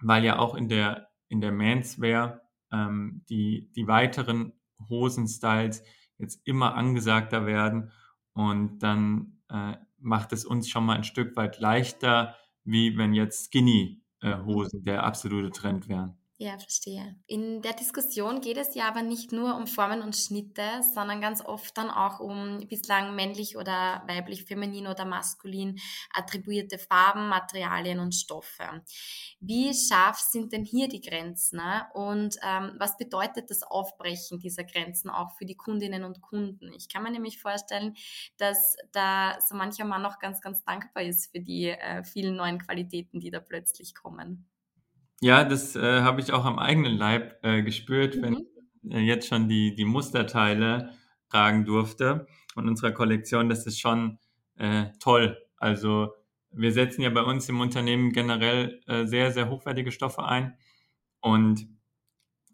weil 0.00 0.24
ja 0.24 0.38
auch 0.38 0.54
in 0.54 0.68
der, 0.68 1.08
in 1.28 1.40
der 1.40 1.52
Manswear 1.52 2.40
ähm, 2.72 3.24
die, 3.28 3.70
die 3.74 3.86
weiteren 3.86 4.52
Hosenstyles 4.88 5.82
jetzt 6.18 6.46
immer 6.46 6.74
angesagter 6.74 7.46
werden 7.46 7.92
und 8.32 8.78
dann 8.78 9.40
äh, 9.48 9.76
macht 9.98 10.32
es 10.32 10.44
uns 10.44 10.68
schon 10.68 10.84
mal 10.84 10.96
ein 10.96 11.04
Stück 11.04 11.36
weit 11.36 11.58
leichter, 11.58 12.36
wie 12.64 12.96
wenn 12.96 13.14
jetzt 13.14 13.46
Skinny-Hosen 13.46 14.80
äh, 14.80 14.84
der 14.84 15.04
absolute 15.04 15.50
Trend 15.50 15.88
wären. 15.88 16.16
Ja, 16.38 16.58
verstehe. 16.58 17.16
In 17.26 17.62
der 17.62 17.72
Diskussion 17.72 18.42
geht 18.42 18.58
es 18.58 18.74
ja 18.74 18.88
aber 18.88 19.00
nicht 19.00 19.32
nur 19.32 19.56
um 19.56 19.66
Formen 19.66 20.02
und 20.02 20.14
Schnitte, 20.14 20.82
sondern 20.82 21.22
ganz 21.22 21.42
oft 21.42 21.74
dann 21.78 21.88
auch 21.88 22.20
um 22.20 22.58
bislang 22.68 23.14
männlich 23.16 23.56
oder 23.56 24.02
weiblich, 24.06 24.44
feminin 24.44 24.86
oder 24.86 25.06
maskulin 25.06 25.78
attribuierte 26.12 26.76
Farben, 26.76 27.28
Materialien 27.30 28.00
und 28.00 28.14
Stoffe. 28.14 28.82
Wie 29.40 29.72
scharf 29.72 30.18
sind 30.18 30.52
denn 30.52 30.64
hier 30.64 30.88
die 30.88 31.00
Grenzen? 31.00 31.56
Ne? 31.56 31.86
Und 31.94 32.36
ähm, 32.42 32.74
was 32.78 32.98
bedeutet 32.98 33.48
das 33.48 33.62
Aufbrechen 33.62 34.38
dieser 34.38 34.64
Grenzen 34.64 35.08
auch 35.08 35.30
für 35.38 35.46
die 35.46 35.56
Kundinnen 35.56 36.04
und 36.04 36.20
Kunden? 36.20 36.70
Ich 36.74 36.90
kann 36.90 37.02
mir 37.02 37.12
nämlich 37.12 37.40
vorstellen, 37.40 37.96
dass 38.36 38.76
da 38.92 39.38
so 39.40 39.54
mancher 39.54 39.86
Mann 39.86 40.02
noch 40.02 40.18
ganz, 40.18 40.42
ganz 40.42 40.62
dankbar 40.64 41.04
ist 41.04 41.32
für 41.32 41.40
die 41.40 41.68
äh, 41.68 42.04
vielen 42.04 42.36
neuen 42.36 42.58
Qualitäten, 42.58 43.20
die 43.20 43.30
da 43.30 43.40
plötzlich 43.40 43.94
kommen. 43.94 44.46
Ja, 45.20 45.44
das 45.44 45.76
äh, 45.76 46.02
habe 46.02 46.20
ich 46.20 46.32
auch 46.32 46.44
am 46.44 46.58
eigenen 46.58 46.96
Leib 46.96 47.38
äh, 47.42 47.62
gespürt, 47.62 48.16
mhm. 48.16 48.22
wenn 48.22 48.34
ich 48.34 48.94
äh, 48.94 49.00
jetzt 49.00 49.28
schon 49.28 49.48
die, 49.48 49.74
die 49.74 49.84
Musterteile 49.84 50.92
tragen 51.30 51.64
durfte 51.64 52.26
und 52.54 52.68
unserer 52.68 52.92
Kollektion. 52.92 53.48
Das 53.48 53.66
ist 53.66 53.80
schon 53.80 54.18
äh, 54.56 54.86
toll. 55.00 55.38
Also 55.56 56.12
wir 56.50 56.72
setzen 56.72 57.02
ja 57.02 57.10
bei 57.10 57.22
uns 57.22 57.48
im 57.48 57.60
Unternehmen 57.60 58.12
generell 58.12 58.80
äh, 58.86 59.06
sehr, 59.06 59.32
sehr 59.32 59.48
hochwertige 59.48 59.92
Stoffe 59.92 60.24
ein 60.24 60.56
und, 61.20 61.66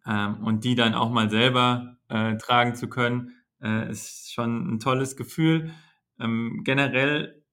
ähm, 0.06 0.44
und 0.44 0.64
die 0.64 0.74
dann 0.74 0.94
auch 0.94 1.10
mal 1.10 1.30
selber 1.30 1.98
äh, 2.08 2.36
tragen 2.36 2.74
zu 2.74 2.88
können, 2.88 3.32
äh, 3.60 3.90
ist 3.90 4.32
schon 4.32 4.74
ein 4.74 4.80
tolles 4.80 5.16
Gefühl. 5.16 5.72
Ähm, 6.18 6.62
generell, 6.64 7.44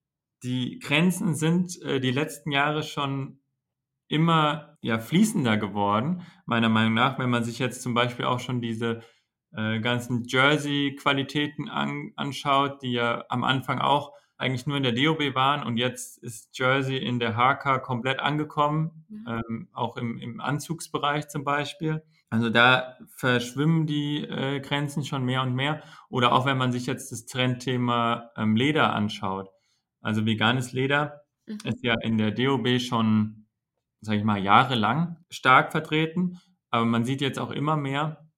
die 0.44 0.80
Grenzen 0.80 1.36
sind 1.36 1.82
äh, 1.82 2.00
die 2.00 2.12
letzten 2.12 2.52
Jahre 2.52 2.84
schon 2.84 3.39
immer 4.10 4.78
ja, 4.82 5.00
fließender 5.00 5.58
geworden, 5.58 6.24
meiner 6.46 6.70
Meinung 6.70 6.94
nach, 6.94 7.18
wenn 7.20 7.30
man 7.30 7.44
sich 7.44 7.60
jetzt 7.60 7.82
zum 7.82 7.94
Beispiel 7.94 8.26
auch 8.26 8.40
schon 8.40 8.60
diese 8.60 9.02
äh, 9.54 9.80
ganzen 9.80 10.26
Jersey-Qualitäten 10.26 11.70
an, 11.70 12.12
anschaut, 12.16 12.82
die 12.82 12.92
ja 12.92 13.24
am 13.30 13.44
Anfang 13.44 13.80
auch 13.80 14.14
eigentlich 14.38 14.68
nur 14.68 14.78
in 14.78 14.84
der 14.84 14.94
DOB 14.94 15.36
waren 15.36 15.64
und 15.64 15.78
jetzt 15.78 16.18
ist 16.24 16.58
Jersey 16.58 16.98
in 16.98 17.20
der 17.20 17.36
HK 17.36 17.82
komplett 17.84 18.20
angekommen, 18.20 19.06
mhm. 19.10 19.26
ähm, 19.28 19.70
auch 19.74 19.98
im, 19.98 20.18
im 20.18 20.40
Anzugsbereich 20.40 21.28
zum 21.28 21.44
Beispiel. 21.44 22.02
Also 22.30 22.50
da 22.50 22.98
verschwimmen 23.16 23.86
die 23.86 24.24
äh, 24.24 24.60
Grenzen 24.62 25.04
schon 25.04 25.26
mehr 25.26 25.42
und 25.42 25.56
mehr. 25.56 25.84
Oder 26.10 26.32
auch 26.32 26.46
wenn 26.46 26.58
man 26.58 26.72
sich 26.72 26.86
jetzt 26.86 27.12
das 27.12 27.26
Trendthema 27.26 28.30
ähm, 28.38 28.56
Leder 28.56 28.94
anschaut. 28.94 29.50
Also 30.00 30.26
veganes 30.26 30.72
Leder 30.72 31.22
mhm. 31.46 31.58
ist 31.64 31.84
ja 31.84 31.96
in 32.02 32.18
der 32.18 32.32
DOB 32.32 32.80
schon 32.80 33.39
sage 34.02 34.20
ich 34.20 34.24
mal, 34.24 34.42
jahrelang 34.42 35.18
stark 35.30 35.72
vertreten. 35.72 36.40
Aber 36.70 36.86
man 36.86 37.06
sieht 37.06 37.22
jetzt 37.22 37.40
auch 37.40 37.52
immer 37.52 37.76
mehr 37.76 38.30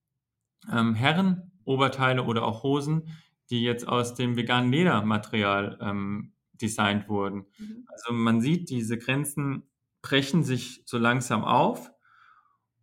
ähm, 0.72 0.94
Herren, 0.94 1.52
Oberteile 1.66 2.24
oder 2.24 2.44
auch 2.44 2.64
Hosen, 2.64 3.10
die 3.50 3.62
jetzt 3.64 3.88
aus 3.88 4.14
dem 4.14 4.38
veganen 4.38 4.72
Ledermaterial 4.72 5.78
ähm, 5.82 6.34
designt 6.54 7.10
wurden. 7.10 7.46
Mhm. 7.58 7.86
Also 7.88 8.14
man 8.14 8.42
sieht, 8.42 8.70
diese 8.70 8.98
Grenzen 8.98 9.64
brechen 10.02 10.44
sich 10.44 10.82
so 10.86 10.98
langsam 10.98 11.44
auf 11.44 11.92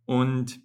und 0.05 0.61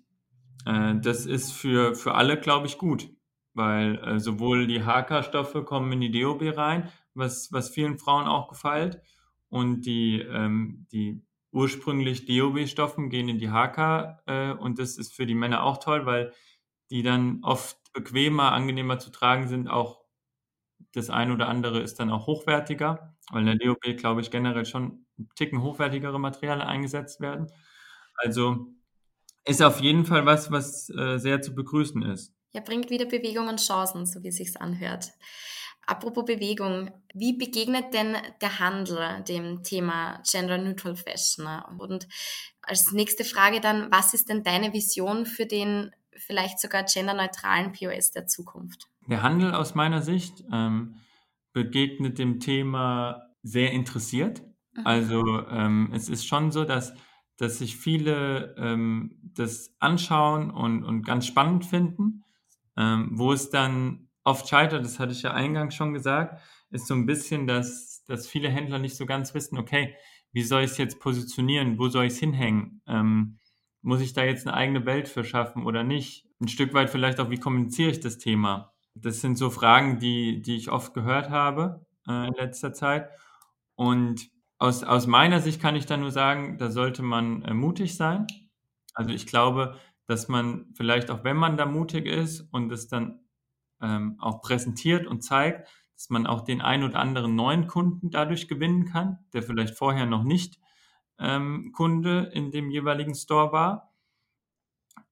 äh, 0.66 0.94
das 1.00 1.26
ist 1.26 1.52
für, 1.52 1.94
für 1.94 2.14
alle, 2.14 2.38
glaube 2.38 2.66
ich, 2.66 2.78
gut, 2.78 3.10
weil 3.54 3.98
äh, 3.98 4.20
sowohl 4.20 4.66
die 4.66 4.84
HK-Stoffe 4.84 5.64
kommen 5.64 5.92
in 5.92 6.00
die 6.00 6.10
DOB 6.10 6.56
rein, 6.56 6.90
was, 7.14 7.52
was 7.52 7.70
vielen 7.70 7.98
Frauen 7.98 8.26
auch 8.26 8.48
gefällt, 8.48 9.00
und 9.48 9.82
die, 9.82 10.20
ähm, 10.20 10.86
die 10.90 11.22
ursprünglich 11.54 12.26
DOB-Stoffen 12.26 13.08
gehen 13.08 13.28
in 13.28 13.38
die 13.38 13.50
HK 13.50 14.20
äh, 14.26 14.52
und 14.52 14.78
das 14.78 14.98
ist 14.98 15.14
für 15.14 15.24
die 15.24 15.34
Männer 15.34 15.62
auch 15.62 15.78
toll, 15.78 16.04
weil 16.04 16.32
die 16.90 17.02
dann 17.02 17.40
oft 17.42 17.78
bequemer, 17.92 18.52
angenehmer 18.52 18.98
zu 18.98 19.10
tragen 19.10 19.48
sind. 19.48 19.68
Auch 19.68 20.04
das 20.92 21.10
eine 21.10 21.32
oder 21.32 21.48
andere 21.48 21.80
ist 21.80 22.00
dann 22.00 22.10
auch 22.10 22.26
hochwertiger, 22.26 23.16
weil 23.30 23.46
in 23.46 23.58
der 23.58 23.68
DOB, 23.68 23.96
glaube 23.96 24.20
ich, 24.20 24.30
generell 24.30 24.66
schon 24.66 25.06
Ticken 25.36 25.62
hochwertigere 25.62 26.18
Materialien 26.18 26.66
eingesetzt 26.66 27.20
werden. 27.20 27.50
Also 28.16 28.66
ist 29.44 29.62
auf 29.62 29.80
jeden 29.80 30.04
Fall 30.04 30.26
was, 30.26 30.50
was 30.50 30.90
äh, 30.90 31.18
sehr 31.18 31.40
zu 31.40 31.54
begrüßen 31.54 32.02
ist. 32.02 32.34
Ja, 32.52 32.60
bringt 32.60 32.90
wieder 32.90 33.06
Bewegung 33.06 33.48
und 33.48 33.60
Chancen, 33.60 34.06
so 34.06 34.22
wie 34.22 34.28
es 34.28 34.36
sich 34.36 34.60
anhört. 34.60 35.12
Apropos 35.86 36.24
Bewegung, 36.24 36.90
wie 37.12 37.36
begegnet 37.36 37.92
denn 37.94 38.16
der 38.40 38.58
Handel 38.58 39.22
dem 39.28 39.62
Thema 39.62 40.20
Gender 40.28 40.58
Neutral 40.58 40.96
Fashion? 40.96 41.46
Und 41.78 42.08
als 42.62 42.92
nächste 42.92 43.24
Frage 43.24 43.60
dann, 43.60 43.90
was 43.90 44.14
ist 44.14 44.28
denn 44.28 44.42
deine 44.42 44.72
Vision 44.72 45.26
für 45.26 45.46
den 45.46 45.90
vielleicht 46.16 46.60
sogar 46.60 46.84
genderneutralen 46.84 47.72
POS 47.72 48.12
der 48.12 48.26
Zukunft? 48.26 48.88
Der 49.06 49.22
Handel 49.22 49.54
aus 49.54 49.74
meiner 49.74 50.00
Sicht 50.00 50.44
ähm, 50.52 50.96
begegnet 51.52 52.18
dem 52.18 52.40
Thema 52.40 53.30
sehr 53.42 53.72
interessiert. 53.72 54.42
Mhm. 54.72 54.86
Also 54.86 55.22
ähm, 55.48 55.90
es 55.94 56.08
ist 56.08 56.26
schon 56.26 56.50
so, 56.50 56.64
dass, 56.64 56.94
dass 57.36 57.58
sich 57.58 57.76
viele 57.76 58.54
ähm, 58.56 59.18
das 59.22 59.74
anschauen 59.78 60.50
und, 60.50 60.84
und 60.84 61.02
ganz 61.02 61.26
spannend 61.26 61.64
finden, 61.64 62.24
ähm, 62.76 63.10
wo 63.12 63.32
es 63.32 63.50
dann 63.50 64.08
oft 64.24 64.48
scheitert, 64.48 64.84
das 64.84 64.98
hatte 64.98 65.12
ich 65.12 65.22
ja 65.22 65.32
eingangs 65.32 65.74
schon 65.74 65.94
gesagt, 65.94 66.40
ist 66.70 66.86
so 66.86 66.94
ein 66.94 67.06
bisschen, 67.06 67.46
dass, 67.46 68.04
dass 68.06 68.26
viele 68.26 68.48
Händler 68.48 68.78
nicht 68.78 68.96
so 68.96 69.06
ganz 69.06 69.34
wissen, 69.34 69.58
okay, 69.58 69.94
wie 70.32 70.42
soll 70.42 70.64
ich 70.64 70.72
es 70.72 70.78
jetzt 70.78 70.98
positionieren, 70.98 71.78
wo 71.78 71.88
soll 71.88 72.06
ich 72.06 72.14
es 72.14 72.18
hinhängen? 72.18 72.82
Ähm, 72.86 73.38
muss 73.82 74.00
ich 74.00 74.14
da 74.14 74.24
jetzt 74.24 74.46
eine 74.46 74.56
eigene 74.56 74.86
Welt 74.86 75.08
für 75.08 75.24
schaffen 75.24 75.64
oder 75.64 75.84
nicht? 75.84 76.26
Ein 76.40 76.48
Stück 76.48 76.74
weit 76.74 76.90
vielleicht 76.90 77.20
auch, 77.20 77.30
wie 77.30 77.38
kommuniziere 77.38 77.90
ich 77.90 78.00
das 78.00 78.18
Thema? 78.18 78.72
Das 78.94 79.20
sind 79.20 79.36
so 79.36 79.50
Fragen, 79.50 79.98
die, 79.98 80.42
die 80.42 80.56
ich 80.56 80.70
oft 80.70 80.94
gehört 80.94 81.30
habe 81.30 81.86
äh, 82.08 82.28
in 82.28 82.34
letzter 82.34 82.72
Zeit. 82.72 83.10
Und 83.76 84.30
aus, 84.58 84.82
aus 84.82 85.06
meiner 85.06 85.40
Sicht 85.40 85.60
kann 85.60 85.76
ich 85.76 85.86
da 85.86 85.96
nur 85.96 86.10
sagen, 86.10 86.58
da 86.58 86.70
sollte 86.70 87.02
man 87.02 87.42
äh, 87.42 87.54
mutig 87.54 87.96
sein. 87.96 88.26
Also 88.94 89.10
ich 89.10 89.26
glaube, 89.26 89.76
dass 90.06 90.28
man 90.28 90.66
vielleicht 90.74 91.10
auch, 91.10 91.24
wenn 91.24 91.36
man 91.36 91.56
da 91.56 91.66
mutig 91.66 92.06
ist 92.06 92.40
und 92.52 92.72
es 92.72 92.88
dann 92.88 93.20
ähm, 93.84 94.16
auch 94.18 94.40
präsentiert 94.40 95.06
und 95.06 95.22
zeigt, 95.22 95.68
dass 95.94 96.10
man 96.10 96.26
auch 96.26 96.40
den 96.40 96.60
ein 96.60 96.82
oder 96.82 96.98
anderen 96.98 97.36
neuen 97.36 97.66
Kunden 97.66 98.10
dadurch 98.10 98.48
gewinnen 98.48 98.86
kann, 98.86 99.18
der 99.32 99.42
vielleicht 99.42 99.76
vorher 99.76 100.06
noch 100.06 100.24
nicht 100.24 100.58
ähm, 101.18 101.72
Kunde 101.72 102.30
in 102.32 102.50
dem 102.50 102.70
jeweiligen 102.70 103.14
Store 103.14 103.52
war. 103.52 103.94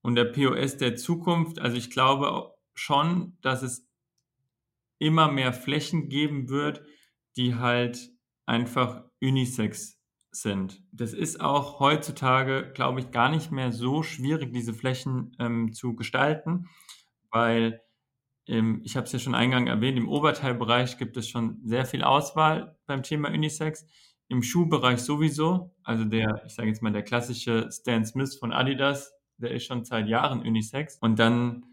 Und 0.00 0.16
der 0.16 0.24
POS 0.24 0.78
der 0.78 0.96
Zukunft, 0.96 1.60
also 1.60 1.76
ich 1.76 1.90
glaube 1.90 2.54
schon, 2.74 3.36
dass 3.42 3.62
es 3.62 3.86
immer 4.98 5.30
mehr 5.30 5.52
Flächen 5.52 6.08
geben 6.08 6.48
wird, 6.48 6.82
die 7.36 7.54
halt 7.54 8.10
einfach 8.46 9.04
Unisex 9.20 9.98
sind. 10.30 10.82
Das 10.92 11.12
ist 11.12 11.40
auch 11.40 11.78
heutzutage, 11.78 12.72
glaube 12.74 13.00
ich, 13.00 13.10
gar 13.10 13.28
nicht 13.28 13.52
mehr 13.52 13.70
so 13.70 14.02
schwierig, 14.02 14.52
diese 14.52 14.72
Flächen 14.72 15.36
ähm, 15.38 15.72
zu 15.72 15.94
gestalten, 15.94 16.68
weil 17.30 17.82
ähm, 18.52 18.82
ich 18.85 18.97
habe 18.97 19.06
es 19.06 19.12
ja 19.12 19.18
schon 19.18 19.35
eingangs 19.35 19.68
erwähnt, 19.68 19.97
im 19.97 20.09
Oberteilbereich 20.09 20.99
gibt 20.99 21.16
es 21.16 21.28
schon 21.28 21.61
sehr 21.64 21.87
viel 21.87 22.02
Auswahl 22.02 22.76
beim 22.87 23.02
Thema 23.02 23.30
Unisex. 23.30 23.87
Im 24.28 24.42
Schuhbereich 24.42 25.00
sowieso, 25.00 25.75
also 25.82 26.04
der, 26.04 26.42
ich 26.47 26.54
sage 26.54 26.68
jetzt 26.68 26.82
mal, 26.82 26.92
der 26.92 27.02
klassische 27.02 27.71
Stan 27.71 28.04
Smith 28.04 28.37
von 28.37 28.52
Adidas, 28.52 29.12
der 29.38 29.52
ist 29.52 29.64
schon 29.64 29.85
seit 29.85 30.06
Jahren 30.06 30.40
Unisex. 30.40 30.99
Und 31.00 31.18
dann 31.18 31.64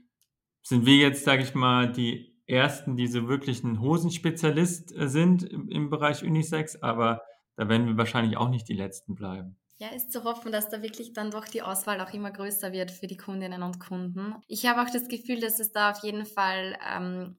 sind 0.62 0.86
wir 0.86 0.96
jetzt, 0.96 1.26
sage 1.26 1.44
ich 1.44 1.54
mal, 1.54 1.92
die 1.92 2.34
ersten, 2.48 2.96
die 2.96 3.08
so 3.08 3.28
wirklich 3.28 3.64
ein 3.64 3.82
Hosenspezialist 3.82 4.96
äh, 4.96 5.08
sind 5.08 5.44
im, 5.44 5.70
im 5.70 5.90
Bereich 5.90 6.24
Unisex, 6.24 6.78
aber 6.78 7.22
da 7.56 7.68
werden 7.68 7.88
wir 7.88 7.98
wahrscheinlich 7.98 8.38
auch 8.38 8.50
nicht 8.50 8.70
die 8.70 8.74
Letzten 8.74 9.16
bleiben. 9.16 9.58
Ja, 9.80 9.88
ist 9.96 10.12
zu 10.12 10.26
hoffen, 10.26 10.52
dass 10.52 10.70
da 10.70 10.82
wirklich 10.82 11.14
dann 11.14 11.32
doch 11.32 11.46
die 11.46 11.62
Auswahl 11.62 12.02
auch 12.02 12.14
immer 12.14 12.32
größer 12.32 12.74
wird 12.74 12.92
für 12.92 13.08
die 13.08 13.16
Kundinnen 13.16 13.64
und 13.64 13.80
Kunden. 13.80 14.36
Ich 14.48 14.66
habe 14.66 14.82
auch 14.82 14.92
das 14.92 15.08
Gefühl, 15.08 15.40
dass 15.40 15.62
es 15.62 15.72
da 15.72 15.92
auf 15.92 16.04
jeden 16.04 16.26
Fall 16.26 16.78
ähm, 16.94 17.38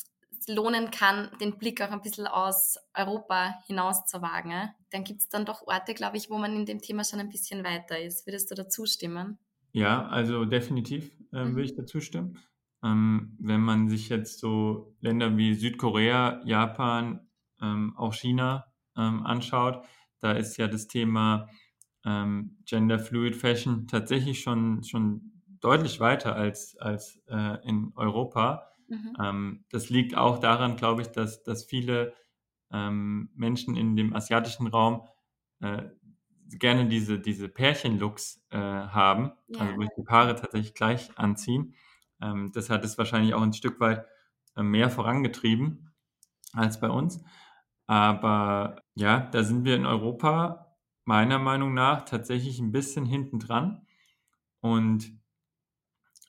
lohnen 0.48 0.90
kann, 0.90 1.28
den 1.42 1.58
Blick 1.58 1.82
auch 1.82 1.90
ein 1.90 2.00
bisschen 2.00 2.26
aus 2.26 2.78
Europa 2.94 3.58
hinaus 3.66 4.06
zu 4.06 4.22
wagen. 4.22 4.70
Dann 4.90 5.04
gibt 5.04 5.20
es 5.20 5.28
dann 5.28 5.44
doch 5.44 5.66
Orte, 5.66 5.92
glaube 5.92 6.16
ich, 6.16 6.30
wo 6.30 6.38
man 6.38 6.56
in 6.56 6.64
dem 6.64 6.80
Thema 6.80 7.04
schon 7.04 7.20
ein 7.20 7.28
bisschen 7.28 7.62
weiter 7.62 8.00
ist. 8.00 8.26
Würdest 8.26 8.50
du 8.50 8.54
dazu 8.54 8.86
stimmen? 8.86 9.38
Ja, 9.72 10.08
also 10.08 10.46
definitiv 10.46 11.12
äh, 11.32 11.44
mhm. 11.44 11.56
würde 11.56 11.64
ich 11.64 11.76
dazu 11.76 12.00
stimmen. 12.00 12.38
Ähm, 12.82 13.36
wenn 13.38 13.60
man 13.60 13.90
sich 13.90 14.08
jetzt 14.08 14.38
so 14.38 14.96
Länder 15.00 15.36
wie 15.36 15.52
Südkorea, 15.52 16.40
Japan, 16.46 17.28
ähm, 17.60 17.94
auch 17.98 18.14
China 18.14 18.64
ähm, 18.96 19.26
anschaut, 19.26 19.84
da 20.20 20.32
ist 20.32 20.56
ja 20.56 20.68
das 20.68 20.86
Thema 20.86 21.48
ähm, 22.04 22.58
Gender 22.64 22.98
Fluid 22.98 23.36
Fashion 23.36 23.86
tatsächlich 23.86 24.40
schon, 24.40 24.82
schon 24.84 25.32
deutlich 25.60 26.00
weiter 26.00 26.34
als, 26.34 26.76
als 26.78 27.20
äh, 27.28 27.66
in 27.66 27.92
Europa. 27.94 28.72
Mhm. 28.88 29.16
Ähm, 29.22 29.64
das 29.70 29.90
liegt 29.90 30.16
auch 30.16 30.38
daran, 30.38 30.76
glaube 30.76 31.02
ich, 31.02 31.08
dass, 31.08 31.42
dass 31.42 31.64
viele 31.64 32.14
ähm, 32.72 33.30
Menschen 33.34 33.76
in 33.76 33.96
dem 33.96 34.14
asiatischen 34.14 34.66
Raum 34.66 35.06
äh, 35.60 35.82
gerne 36.48 36.86
diese, 36.86 37.18
diese 37.18 37.48
Pärchen-Looks 37.48 38.42
äh, 38.50 38.58
haben, 38.58 39.32
ja. 39.48 39.60
also 39.60 39.76
wo 39.76 39.82
sich 39.82 39.90
die 39.96 40.02
Paare 40.02 40.34
tatsächlich 40.34 40.74
gleich 40.74 41.16
anziehen. 41.16 41.74
Ähm, 42.20 42.50
das 42.52 42.70
hat 42.70 42.84
es 42.84 42.98
wahrscheinlich 42.98 43.34
auch 43.34 43.42
ein 43.42 43.52
Stück 43.52 43.78
weit 43.80 44.04
äh, 44.56 44.62
mehr 44.62 44.90
vorangetrieben 44.90 45.92
als 46.52 46.80
bei 46.80 46.88
uns. 46.88 47.22
Aber 47.86 48.82
ja, 48.94 49.28
da 49.32 49.42
sind 49.42 49.64
wir 49.64 49.76
in 49.76 49.86
Europa 49.86 50.69
meiner 51.04 51.38
Meinung 51.38 51.74
nach 51.74 52.04
tatsächlich 52.04 52.58
ein 52.60 52.72
bisschen 52.72 53.06
hinten 53.06 53.38
dran. 53.38 53.86
Und 54.60 55.12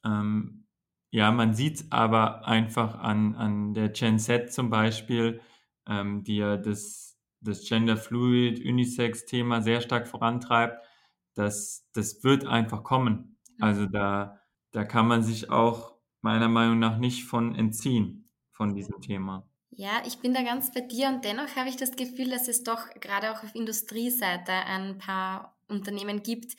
ähm, 0.03 0.65
ja, 1.11 1.31
man 1.31 1.53
sieht 1.53 1.75
es 1.77 1.91
aber 1.91 2.47
einfach 2.47 2.95
an, 2.95 3.35
an 3.35 3.73
der 3.73 3.89
Gen 3.89 4.19
Z 4.19 4.51
zum 4.53 4.69
Beispiel, 4.69 5.41
ähm, 5.87 6.23
die 6.23 6.37
ja 6.37 6.57
das, 6.57 7.17
das 7.41 7.67
Gender 7.67 7.97
Fluid, 7.97 8.59
Unisex-Thema 8.59 9.61
sehr 9.61 9.81
stark 9.81 10.07
vorantreibt. 10.07 10.85
Das, 11.33 11.87
das 11.93 12.23
wird 12.23 12.45
einfach 12.45 12.83
kommen. 12.83 13.37
Also 13.59 13.85
da, 13.87 14.39
da 14.71 14.83
kann 14.85 15.07
man 15.07 15.23
sich 15.23 15.49
auch 15.49 15.95
meiner 16.21 16.49
Meinung 16.49 16.79
nach 16.79 16.97
nicht 16.97 17.25
von 17.25 17.55
entziehen, 17.55 18.29
von 18.51 18.73
diesem 18.75 19.01
Thema. 19.01 19.47
Ja, 19.71 20.03
ich 20.05 20.19
bin 20.19 20.33
da 20.33 20.43
ganz 20.43 20.71
bei 20.73 20.81
dir 20.81 21.07
und 21.07 21.23
dennoch 21.25 21.55
habe 21.55 21.69
ich 21.69 21.77
das 21.77 21.91
Gefühl, 21.95 22.29
dass 22.29 22.47
es 22.47 22.63
doch 22.63 22.89
gerade 22.99 23.31
auch 23.31 23.43
auf 23.43 23.55
Industrieseite 23.55 24.51
ein 24.51 24.97
paar 24.97 25.57
Unternehmen 25.67 26.23
gibt, 26.23 26.55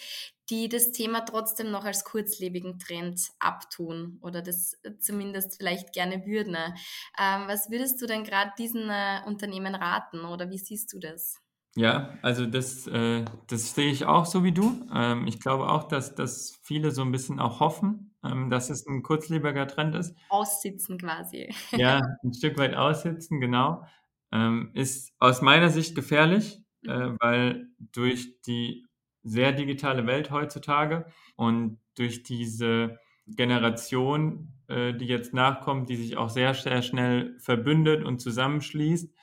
die 0.51 0.69
das 0.69 0.93
Thema 0.93 1.21
trotzdem 1.21 1.71
noch 1.71 1.85
als 1.85 2.05
kurzlebigen 2.05 2.79
Trend 2.79 3.21
abtun 3.39 4.19
oder 4.23 4.41
das 4.43 4.79
zumindest 4.99 5.57
vielleicht 5.59 5.93
gerne 5.93 6.25
würden. 6.27 6.57
Ähm, 6.57 7.45
was 7.49 7.71
würdest 7.71 8.01
du 8.01 8.07
denn 8.07 8.25
gerade 8.25 8.53
diesen 8.59 8.89
äh, 8.91 9.21
Unternehmen 9.27 9.75
raten 9.75 10.25
oder 10.25 10.51
wie 10.51 10.59
siehst 10.59 10.93
du 10.93 10.99
das? 10.99 11.42
Ja, 11.75 12.19
also 12.21 12.45
das, 12.45 12.87
äh, 12.87 13.25
das 13.47 13.75
sehe 13.75 13.91
ich 13.91 14.05
auch 14.05 14.27
so 14.27 14.45
wie 14.45 14.53
du. 14.53 14.87
Ähm, 14.95 15.27
ich 15.27 15.41
glaube 15.41 15.71
auch, 15.71 15.85
dass, 15.85 16.15
dass 16.15 16.59
viele 16.63 16.91
so 16.91 17.03
ein 17.03 17.13
bisschen 17.13 17.41
auch 17.41 17.61
hoffen, 17.61 18.15
ähm, 18.23 18.51
dass 18.51 18.69
es 18.69 18.87
ein 18.87 19.03
kurzlebiger 19.03 19.67
Trend 19.67 19.95
ist. 19.95 20.15
Aussitzen 20.29 20.99
quasi. 20.99 21.49
Ja, 21.71 22.03
ein 22.23 22.35
Stück 22.35 22.59
weit 22.59 22.75
aussitzen, 22.75 23.41
genau. 23.41 23.87
Ähm, 24.33 24.71
ist 24.75 25.13
aus 25.19 25.41
meiner 25.41 25.71
Sicht 25.71 25.95
gefährlich, 25.95 26.63
äh, 26.87 27.07
mhm. 27.07 27.17
weil 27.21 27.69
durch 27.79 28.41
die 28.43 28.87
sehr 29.23 29.53
digitale 29.53 30.07
Welt 30.07 30.31
heutzutage 30.31 31.07
und 31.37 31.79
durch 31.95 32.23
diese 32.23 32.99
Generation, 33.27 34.53
äh, 34.69 34.93
die 34.93 35.07
jetzt 35.07 35.33
nachkommt, 35.33 35.89
die 35.89 35.97
sich 35.97 36.17
auch 36.19 36.29
sehr, 36.29 36.53
sehr 36.55 36.83
schnell 36.83 37.39
verbündet 37.39 38.05
und 38.05 38.21
zusammenschließt, 38.21 39.15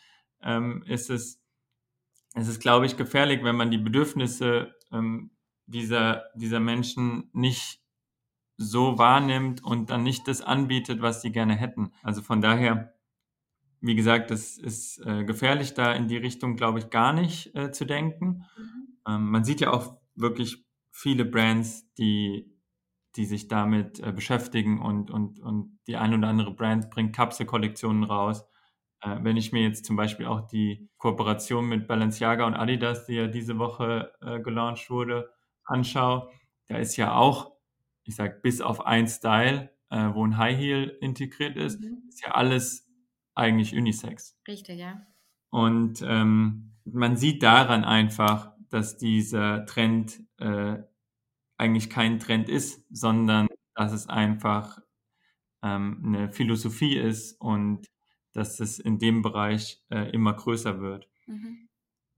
ähm, 0.41 0.83
ist 0.87 1.09
es 1.09 1.39
es 2.41 2.47
ist, 2.47 2.59
glaube 2.59 2.85
ich, 2.85 2.97
gefährlich, 2.97 3.43
wenn 3.43 3.55
man 3.55 3.71
die 3.71 3.77
Bedürfnisse 3.77 4.75
ähm, 4.91 5.31
dieser, 5.65 6.25
dieser 6.35 6.59
Menschen 6.59 7.29
nicht 7.33 7.81
so 8.57 8.97
wahrnimmt 8.97 9.63
und 9.63 9.89
dann 9.89 10.03
nicht 10.03 10.27
das 10.27 10.41
anbietet, 10.41 11.01
was 11.01 11.21
sie 11.21 11.31
gerne 11.31 11.55
hätten. 11.55 11.93
Also 12.03 12.21
von 12.21 12.41
daher, 12.41 12.93
wie 13.79 13.95
gesagt, 13.95 14.31
es 14.31 14.57
ist 14.57 14.99
äh, 15.05 15.23
gefährlich, 15.23 15.73
da 15.73 15.93
in 15.93 16.07
die 16.07 16.17
Richtung, 16.17 16.55
glaube 16.55 16.79
ich, 16.79 16.89
gar 16.89 17.13
nicht 17.13 17.55
äh, 17.55 17.71
zu 17.71 17.85
denken. 17.85 18.45
Mhm. 18.57 18.97
Ähm, 19.07 19.31
man 19.31 19.43
sieht 19.45 19.61
ja 19.61 19.71
auch 19.71 19.97
wirklich 20.15 20.65
viele 20.91 21.23
Brands, 21.23 21.93
die, 21.93 22.53
die 23.15 23.25
sich 23.25 23.47
damit 23.47 23.99
äh, 24.01 24.11
beschäftigen 24.11 24.81
und, 24.81 25.09
und, 25.09 25.39
und 25.39 25.79
die 25.87 25.95
ein 25.95 26.13
oder 26.13 26.27
andere 26.27 26.53
Brand 26.53 26.89
bringt 26.89 27.15
Kapselkollektionen 27.15 28.03
raus 28.03 28.43
äh, 29.01 29.17
wenn 29.21 29.37
ich 29.37 29.51
mir 29.51 29.63
jetzt 29.63 29.85
zum 29.85 29.95
Beispiel 29.95 30.25
auch 30.25 30.47
die 30.47 30.89
Kooperation 30.97 31.67
mit 31.67 31.87
Balenciaga 31.87 32.45
und 32.45 32.55
Adidas, 32.55 33.05
die 33.05 33.15
ja 33.15 33.27
diese 33.27 33.57
Woche 33.57 34.11
äh, 34.21 34.39
gelauncht 34.39 34.89
wurde, 34.89 35.29
anschaue, 35.63 36.29
da 36.67 36.77
ist 36.77 36.97
ja 36.97 37.13
auch, 37.13 37.53
ich 38.03 38.15
sag, 38.15 38.41
bis 38.41 38.61
auf 38.61 38.85
ein 38.85 39.07
Style, 39.07 39.69
äh, 39.89 40.09
wo 40.13 40.25
ein 40.25 40.37
High 40.37 40.57
Heel 40.57 40.97
integriert 41.01 41.55
ist, 41.57 41.81
mhm. 41.81 42.03
ist 42.07 42.21
ja 42.21 42.31
alles 42.31 42.87
eigentlich 43.35 43.73
Unisex. 43.73 44.37
Richtig, 44.47 44.79
ja. 44.79 45.05
Und 45.49 46.01
ähm, 46.05 46.75
man 46.83 47.17
sieht 47.17 47.41
daran 47.43 47.83
einfach, 47.83 48.53
dass 48.69 48.97
dieser 48.97 49.65
Trend 49.65 50.21
äh, 50.37 50.77
eigentlich 51.57 51.89
kein 51.89 52.19
Trend 52.19 52.49
ist, 52.49 52.85
sondern 52.89 53.47
dass 53.75 53.91
es 53.93 54.07
einfach 54.07 54.79
ähm, 55.63 56.01
eine 56.05 56.31
Philosophie 56.31 56.97
ist 56.97 57.39
und 57.41 57.85
dass 58.39 58.59
es 58.59 58.79
in 58.79 58.97
dem 58.97 59.21
Bereich 59.21 59.83
äh, 59.89 60.09
immer 60.11 60.33
größer 60.33 60.81
wird. 60.81 61.07
Mhm. 61.27 61.69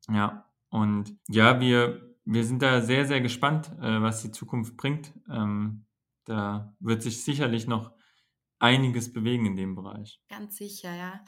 Ja, 0.10 0.50
und 0.70 1.18
ja, 1.28 1.60
wir, 1.60 2.16
wir 2.24 2.46
sind 2.46 2.62
da 2.62 2.82
sehr, 2.82 3.06
sehr 3.06 3.22
gespannt, 3.22 3.72
äh, 3.82 4.02
was 4.02 4.22
die 4.22 4.32
Zukunft 4.32 4.78
bringt. 4.78 5.14
Ähm, 5.30 5.86
da 6.26 6.76
wird 6.80 7.02
sich 7.02 7.24
sicherlich 7.24 7.68
noch 7.68 7.92
einiges 8.60 9.12
bewegen 9.12 9.46
in 9.48 9.56
dem 9.56 9.76
Bereich. 9.76 10.22
Ganz 10.30 10.58
sicher, 10.58 10.96
ja. 10.96 11.24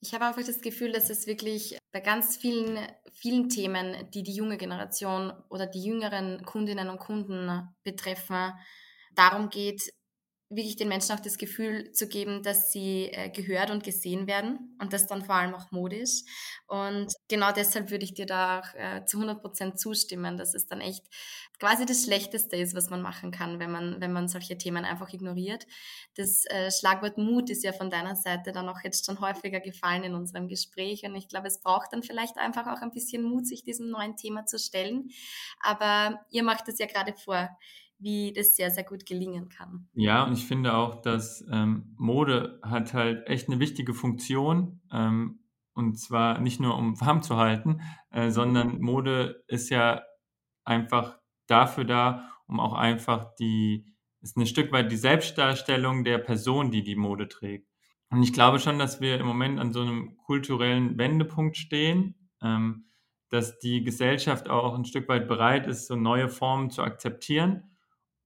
Ich 0.00 0.14
habe 0.14 0.26
einfach 0.26 0.44
das 0.44 0.60
Gefühl, 0.60 0.92
dass 0.92 1.10
es 1.10 1.26
wirklich 1.26 1.76
bei 1.90 2.00
ganz 2.00 2.36
vielen, 2.36 2.78
vielen 3.12 3.48
Themen, 3.48 4.08
die 4.14 4.22
die 4.22 4.34
junge 4.34 4.56
Generation 4.56 5.32
oder 5.50 5.66
die 5.66 5.82
jüngeren 5.82 6.44
Kundinnen 6.44 6.88
und 6.88 7.00
Kunden 7.00 7.68
betreffen, 7.82 8.52
darum 9.14 9.50
geht, 9.50 9.82
wirklich 10.50 10.76
den 10.76 10.88
Menschen 10.88 11.12
auch 11.12 11.20
das 11.20 11.36
Gefühl 11.36 11.92
zu 11.92 12.08
geben, 12.08 12.42
dass 12.42 12.72
sie 12.72 13.10
äh, 13.12 13.28
gehört 13.28 13.70
und 13.70 13.84
gesehen 13.84 14.26
werden 14.26 14.76
und 14.80 14.94
das 14.94 15.06
dann 15.06 15.24
vor 15.24 15.34
allem 15.34 15.54
auch 15.54 15.70
modisch. 15.72 16.22
Und 16.66 17.12
genau 17.28 17.52
deshalb 17.52 17.90
würde 17.90 18.04
ich 18.04 18.14
dir 18.14 18.24
da 18.24 18.60
auch 18.60 18.74
äh, 18.74 19.04
zu 19.04 19.18
100 19.18 19.42
Prozent 19.42 19.78
zustimmen, 19.78 20.38
dass 20.38 20.54
es 20.54 20.66
dann 20.66 20.80
echt 20.80 21.04
quasi 21.58 21.84
das 21.84 22.04
Schlechteste 22.04 22.56
ist, 22.56 22.74
was 22.74 22.88
man 22.88 23.02
machen 23.02 23.30
kann, 23.30 23.58
wenn 23.58 23.70
man, 23.70 24.00
wenn 24.00 24.12
man 24.12 24.28
solche 24.28 24.56
Themen 24.56 24.84
einfach 24.84 25.12
ignoriert. 25.12 25.66
Das 26.14 26.44
äh, 26.46 26.70
Schlagwort 26.70 27.18
Mut 27.18 27.50
ist 27.50 27.64
ja 27.64 27.72
von 27.72 27.90
deiner 27.90 28.16
Seite 28.16 28.52
dann 28.52 28.70
auch 28.70 28.80
jetzt 28.82 29.04
schon 29.04 29.20
häufiger 29.20 29.60
gefallen 29.60 30.04
in 30.04 30.14
unserem 30.14 30.48
Gespräch 30.48 31.04
und 31.04 31.14
ich 31.14 31.28
glaube, 31.28 31.48
es 31.48 31.60
braucht 31.60 31.92
dann 31.92 32.02
vielleicht 32.02 32.38
einfach 32.38 32.66
auch 32.66 32.80
ein 32.80 32.92
bisschen 32.92 33.22
Mut, 33.22 33.46
sich 33.46 33.64
diesem 33.64 33.90
neuen 33.90 34.16
Thema 34.16 34.46
zu 34.46 34.58
stellen. 34.58 35.10
Aber 35.60 36.24
ihr 36.30 36.42
macht 36.42 36.68
es 36.68 36.78
ja 36.78 36.86
gerade 36.86 37.12
vor 37.12 37.50
wie 37.98 38.32
das 38.32 38.54
sehr, 38.54 38.70
sehr 38.70 38.84
gut 38.84 39.06
gelingen 39.06 39.48
kann. 39.48 39.88
Ja, 39.94 40.24
und 40.24 40.32
ich 40.32 40.46
finde 40.46 40.74
auch, 40.74 41.02
dass 41.02 41.44
ähm, 41.50 41.94
Mode 41.96 42.60
hat 42.62 42.94
halt 42.94 43.26
echt 43.26 43.48
eine 43.48 43.58
wichtige 43.58 43.92
Funktion. 43.92 44.80
Ähm, 44.92 45.40
und 45.74 45.98
zwar 45.98 46.40
nicht 46.40 46.60
nur, 46.60 46.76
um 46.76 47.00
warm 47.00 47.22
zu 47.22 47.36
halten, 47.36 47.80
äh, 48.10 48.30
sondern 48.30 48.80
Mode 48.80 49.44
ist 49.46 49.70
ja 49.70 50.02
einfach 50.64 51.18
dafür 51.46 51.84
da, 51.84 52.30
um 52.46 52.60
auch 52.60 52.74
einfach 52.74 53.34
die, 53.36 53.86
ist 54.20 54.36
ein 54.36 54.46
Stück 54.46 54.72
weit 54.72 54.90
die 54.90 54.96
Selbstdarstellung 54.96 56.04
der 56.04 56.18
Person, 56.18 56.70
die 56.70 56.82
die 56.82 56.96
Mode 56.96 57.28
trägt. 57.28 57.68
Und 58.10 58.22
ich 58.22 58.32
glaube 58.32 58.58
schon, 58.58 58.78
dass 58.78 59.00
wir 59.00 59.20
im 59.20 59.26
Moment 59.26 59.60
an 59.60 59.72
so 59.72 59.82
einem 59.82 60.16
kulturellen 60.16 60.98
Wendepunkt 60.98 61.56
stehen, 61.56 62.28
ähm, 62.42 62.86
dass 63.28 63.58
die 63.58 63.82
Gesellschaft 63.82 64.48
auch 64.48 64.74
ein 64.74 64.84
Stück 64.84 65.08
weit 65.08 65.28
bereit 65.28 65.66
ist, 65.66 65.86
so 65.86 65.96
neue 65.96 66.28
Formen 66.28 66.70
zu 66.70 66.82
akzeptieren 66.82 67.67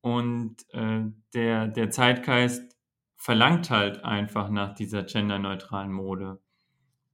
und 0.02 0.56
äh, 0.72 1.04
der, 1.32 1.68
der 1.68 1.90
Zeitgeist 1.90 2.76
verlangt 3.16 3.70
halt 3.70 4.04
einfach 4.04 4.50
nach 4.50 4.74
dieser 4.74 5.04
genderneutralen 5.04 5.92
Mode. 5.92 6.40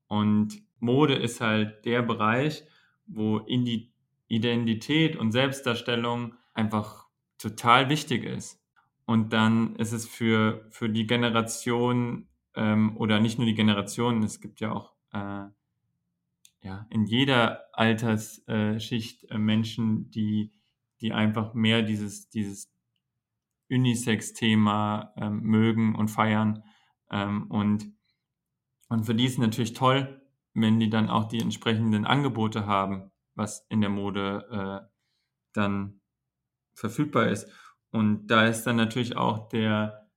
Und 0.08 0.62
Mode 0.80 1.14
ist 1.14 1.40
halt 1.40 1.84
der 1.84 2.02
Bereich, 2.02 2.64
wo 3.06 3.38
Indi 3.38 3.92
Identität 4.30 5.16
und 5.16 5.32
Selbstdarstellung 5.32 6.34
einfach 6.52 7.06
total 7.38 7.88
wichtig 7.88 8.24
ist. 8.24 8.62
Und 9.06 9.32
dann 9.32 9.76
ist 9.76 9.92
es 9.92 10.06
für, 10.06 10.66
für 10.70 10.90
die 10.90 11.06
Generation 11.06 12.28
ähm, 12.54 12.96
oder 12.98 13.20
nicht 13.20 13.38
nur 13.38 13.46
die 13.46 13.54
Generation, 13.54 14.22
es 14.22 14.40
gibt 14.40 14.60
ja 14.60 14.72
auch 14.72 14.92
äh, 15.12 15.46
ja, 16.60 16.86
in 16.90 17.06
jeder 17.06 17.64
Altersschicht 17.72 19.30
äh, 19.30 19.38
Menschen, 19.38 20.10
die, 20.10 20.52
die 21.00 21.12
einfach 21.12 21.54
mehr 21.54 21.82
dieses, 21.82 22.28
dieses 22.28 22.70
Unisex-Thema 23.70 25.12
ähm, 25.16 25.40
mögen 25.42 25.94
und 25.94 26.08
feiern. 26.08 26.64
Ähm, 27.10 27.50
und, 27.50 27.92
und 28.88 29.04
für 29.04 29.14
die 29.14 29.24
ist 29.24 29.32
es 29.32 29.38
natürlich 29.38 29.74
toll, 29.74 30.22
wenn 30.54 30.80
die 30.80 30.90
dann 30.90 31.08
auch 31.10 31.28
die 31.28 31.40
entsprechenden 31.40 32.04
Angebote 32.04 32.66
haben, 32.66 33.10
was 33.34 33.66
in 33.68 33.80
der 33.80 33.90
Mode 33.90 34.48
äh, 34.50 34.88
dann 35.52 36.00
verfügbar 36.74 37.28
ist. 37.28 37.50
Und 37.90 38.26
da 38.28 38.46
ist 38.46 38.64
dann 38.64 38.76
natürlich 38.76 39.16
auch 39.16 39.48
der, 39.48 40.10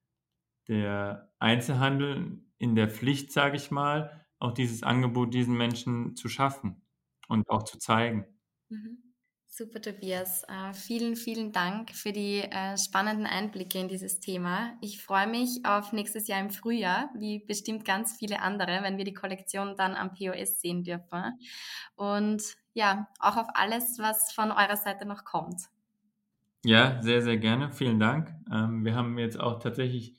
der 0.67 1.33
Einzelhandel 1.39 2.43
in 2.57 2.75
der 2.75 2.89
Pflicht, 2.89 3.31
sage 3.31 3.57
ich 3.57 3.71
mal, 3.71 4.25
auch 4.39 4.51
dieses 4.51 4.83
Angebot 4.83 5.33
diesen 5.33 5.55
Menschen 5.55 6.15
zu 6.15 6.27
schaffen 6.27 6.81
und 7.27 7.49
auch 7.49 7.63
zu 7.63 7.77
zeigen. 7.77 8.25
Mhm. 8.69 9.10
Super, 9.53 9.81
Tobias. 9.81 10.45
Uh, 10.49 10.73
vielen, 10.73 11.17
vielen 11.17 11.51
Dank 11.51 11.91
für 11.91 12.13
die 12.13 12.41
uh, 12.41 12.77
spannenden 12.77 13.25
Einblicke 13.25 13.79
in 13.79 13.89
dieses 13.89 14.21
Thema. 14.21 14.77
Ich 14.79 15.03
freue 15.03 15.27
mich 15.27 15.59
auf 15.65 15.91
nächstes 15.91 16.29
Jahr 16.29 16.39
im 16.39 16.51
Frühjahr, 16.51 17.09
wie 17.19 17.39
bestimmt 17.39 17.83
ganz 17.83 18.15
viele 18.17 18.41
andere, 18.41 18.81
wenn 18.81 18.97
wir 18.97 19.03
die 19.03 19.13
Kollektion 19.13 19.75
dann 19.75 19.93
am 19.93 20.13
POS 20.13 20.61
sehen 20.61 20.85
dürfen. 20.85 21.37
Und 21.95 22.41
ja, 22.73 23.09
auch 23.19 23.35
auf 23.35 23.47
alles, 23.53 23.99
was 23.99 24.31
von 24.31 24.51
eurer 24.51 24.77
Seite 24.77 25.05
noch 25.05 25.25
kommt. 25.25 25.63
Ja, 26.63 27.01
sehr, 27.01 27.21
sehr 27.21 27.37
gerne. 27.37 27.73
Vielen 27.73 27.99
Dank. 27.99 28.33
Ähm, 28.49 28.85
wir 28.85 28.95
haben 28.95 29.17
jetzt 29.17 29.37
auch 29.37 29.59
tatsächlich 29.59 30.15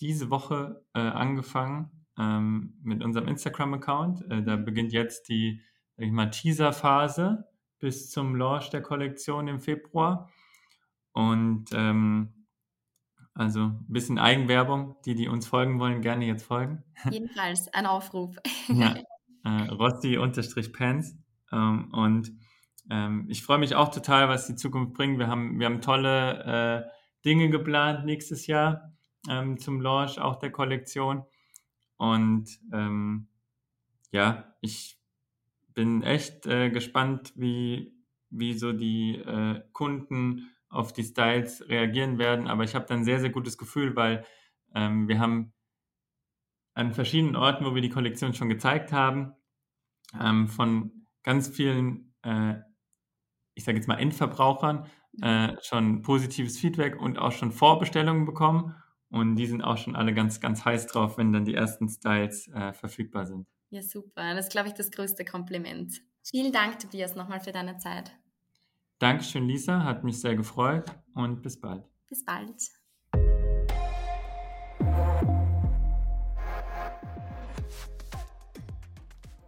diese 0.00 0.30
Woche 0.30 0.82
äh, 0.94 1.00
angefangen 1.00 1.90
ähm, 2.18 2.78
mit 2.82 3.04
unserem 3.04 3.28
Instagram-Account. 3.28 4.24
Äh, 4.30 4.42
da 4.42 4.56
beginnt 4.56 4.94
jetzt 4.94 5.28
die, 5.28 5.60
sag 5.98 6.06
ich 6.06 6.12
mal, 6.12 6.30
Teaser-Phase 6.30 7.49
bis 7.80 8.10
zum 8.10 8.36
Launch 8.36 8.70
der 8.70 8.82
Kollektion 8.82 9.48
im 9.48 9.60
Februar. 9.60 10.30
Und 11.12 11.66
ähm, 11.72 12.46
also 13.34 13.60
ein 13.60 13.86
bisschen 13.88 14.18
Eigenwerbung, 14.18 14.96
die, 15.04 15.14
die 15.14 15.28
uns 15.28 15.46
folgen 15.46 15.80
wollen, 15.80 16.02
gerne 16.02 16.26
jetzt 16.26 16.44
folgen. 16.44 16.84
Jedenfalls 17.10 17.68
ein 17.72 17.86
Aufruf. 17.86 18.36
ja, 18.68 18.94
äh, 19.44 19.68
Rossi-Pants. 19.70 21.16
Ähm, 21.52 21.92
und 21.92 22.32
ähm, 22.90 23.26
ich 23.28 23.42
freue 23.42 23.58
mich 23.58 23.74
auch 23.74 23.90
total, 23.90 24.28
was 24.28 24.46
die 24.46 24.56
Zukunft 24.56 24.94
bringt. 24.94 25.18
Wir 25.18 25.26
haben, 25.26 25.58
wir 25.58 25.66
haben 25.66 25.80
tolle 25.80 26.84
äh, 26.86 26.90
Dinge 27.24 27.50
geplant 27.50 28.04
nächstes 28.04 28.46
Jahr 28.46 28.92
ähm, 29.28 29.58
zum 29.58 29.80
Launch 29.80 30.18
auch 30.18 30.36
der 30.36 30.50
Kollektion. 30.50 31.24
Und 31.96 32.48
ähm, 32.72 33.28
ja, 34.10 34.54
ich 34.60 34.99
bin 35.80 36.02
echt 36.02 36.46
äh, 36.46 36.68
gespannt, 36.68 37.32
wie, 37.36 37.94
wie 38.28 38.52
so 38.52 38.74
die 38.74 39.16
äh, 39.16 39.62
Kunden 39.72 40.50
auf 40.68 40.92
die 40.92 41.04
Styles 41.04 41.66
reagieren 41.70 42.18
werden. 42.18 42.48
Aber 42.48 42.64
ich 42.64 42.74
habe 42.74 42.84
dann 42.84 42.98
ein 42.98 43.04
sehr, 43.04 43.18
sehr 43.18 43.30
gutes 43.30 43.56
Gefühl, 43.56 43.96
weil 43.96 44.26
ähm, 44.74 45.08
wir 45.08 45.18
haben 45.18 45.54
an 46.74 46.92
verschiedenen 46.92 47.34
Orten, 47.34 47.64
wo 47.64 47.74
wir 47.74 47.80
die 47.80 47.88
Kollektion 47.88 48.34
schon 48.34 48.50
gezeigt 48.50 48.92
haben, 48.92 49.32
ähm, 50.20 50.48
von 50.48 51.06
ganz 51.22 51.48
vielen, 51.48 52.14
äh, 52.24 52.56
ich 53.54 53.64
sage 53.64 53.78
jetzt 53.78 53.88
mal 53.88 53.98
Endverbrauchern, 53.98 54.84
äh, 55.22 55.56
schon 55.62 56.02
positives 56.02 56.58
Feedback 56.58 57.00
und 57.00 57.18
auch 57.18 57.32
schon 57.32 57.52
Vorbestellungen 57.52 58.26
bekommen. 58.26 58.74
Und 59.08 59.36
die 59.36 59.46
sind 59.46 59.62
auch 59.62 59.78
schon 59.78 59.96
alle 59.96 60.12
ganz, 60.12 60.40
ganz 60.40 60.62
heiß 60.62 60.88
drauf, 60.88 61.16
wenn 61.16 61.32
dann 61.32 61.46
die 61.46 61.54
ersten 61.54 61.88
Styles 61.88 62.48
äh, 62.48 62.74
verfügbar 62.74 63.24
sind. 63.24 63.46
Ja, 63.70 63.82
super. 63.82 64.34
Das 64.34 64.46
ist, 64.46 64.52
glaube 64.52 64.68
ich, 64.68 64.74
das 64.74 64.90
größte 64.90 65.24
Kompliment. 65.24 66.02
Vielen 66.24 66.52
Dank, 66.52 66.80
Tobias, 66.80 67.14
nochmal 67.14 67.40
für 67.40 67.52
deine 67.52 67.78
Zeit. 67.78 68.10
Dankeschön, 68.98 69.46
Lisa. 69.46 69.84
Hat 69.84 70.02
mich 70.02 70.20
sehr 70.20 70.34
gefreut 70.34 70.84
und 71.14 71.40
bis 71.40 71.58
bald. 71.60 71.84
Bis 72.08 72.24
bald. 72.24 72.60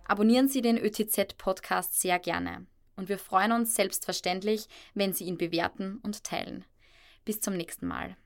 Abonnieren 0.05 0.49
Sie 0.49 0.63
den 0.63 0.79
ÖTZ-Podcast 0.79 2.01
sehr 2.01 2.19
gerne. 2.21 2.67
Und 2.95 3.09
wir 3.09 3.19
freuen 3.19 3.51
uns 3.51 3.75
selbstverständlich, 3.75 4.69
wenn 4.95 5.13
Sie 5.13 5.25
ihn 5.25 5.37
bewerten 5.37 5.99
und 6.03 6.23
teilen. 6.23 6.65
Bis 7.25 7.41
zum 7.41 7.57
nächsten 7.57 7.87
Mal. 7.87 8.17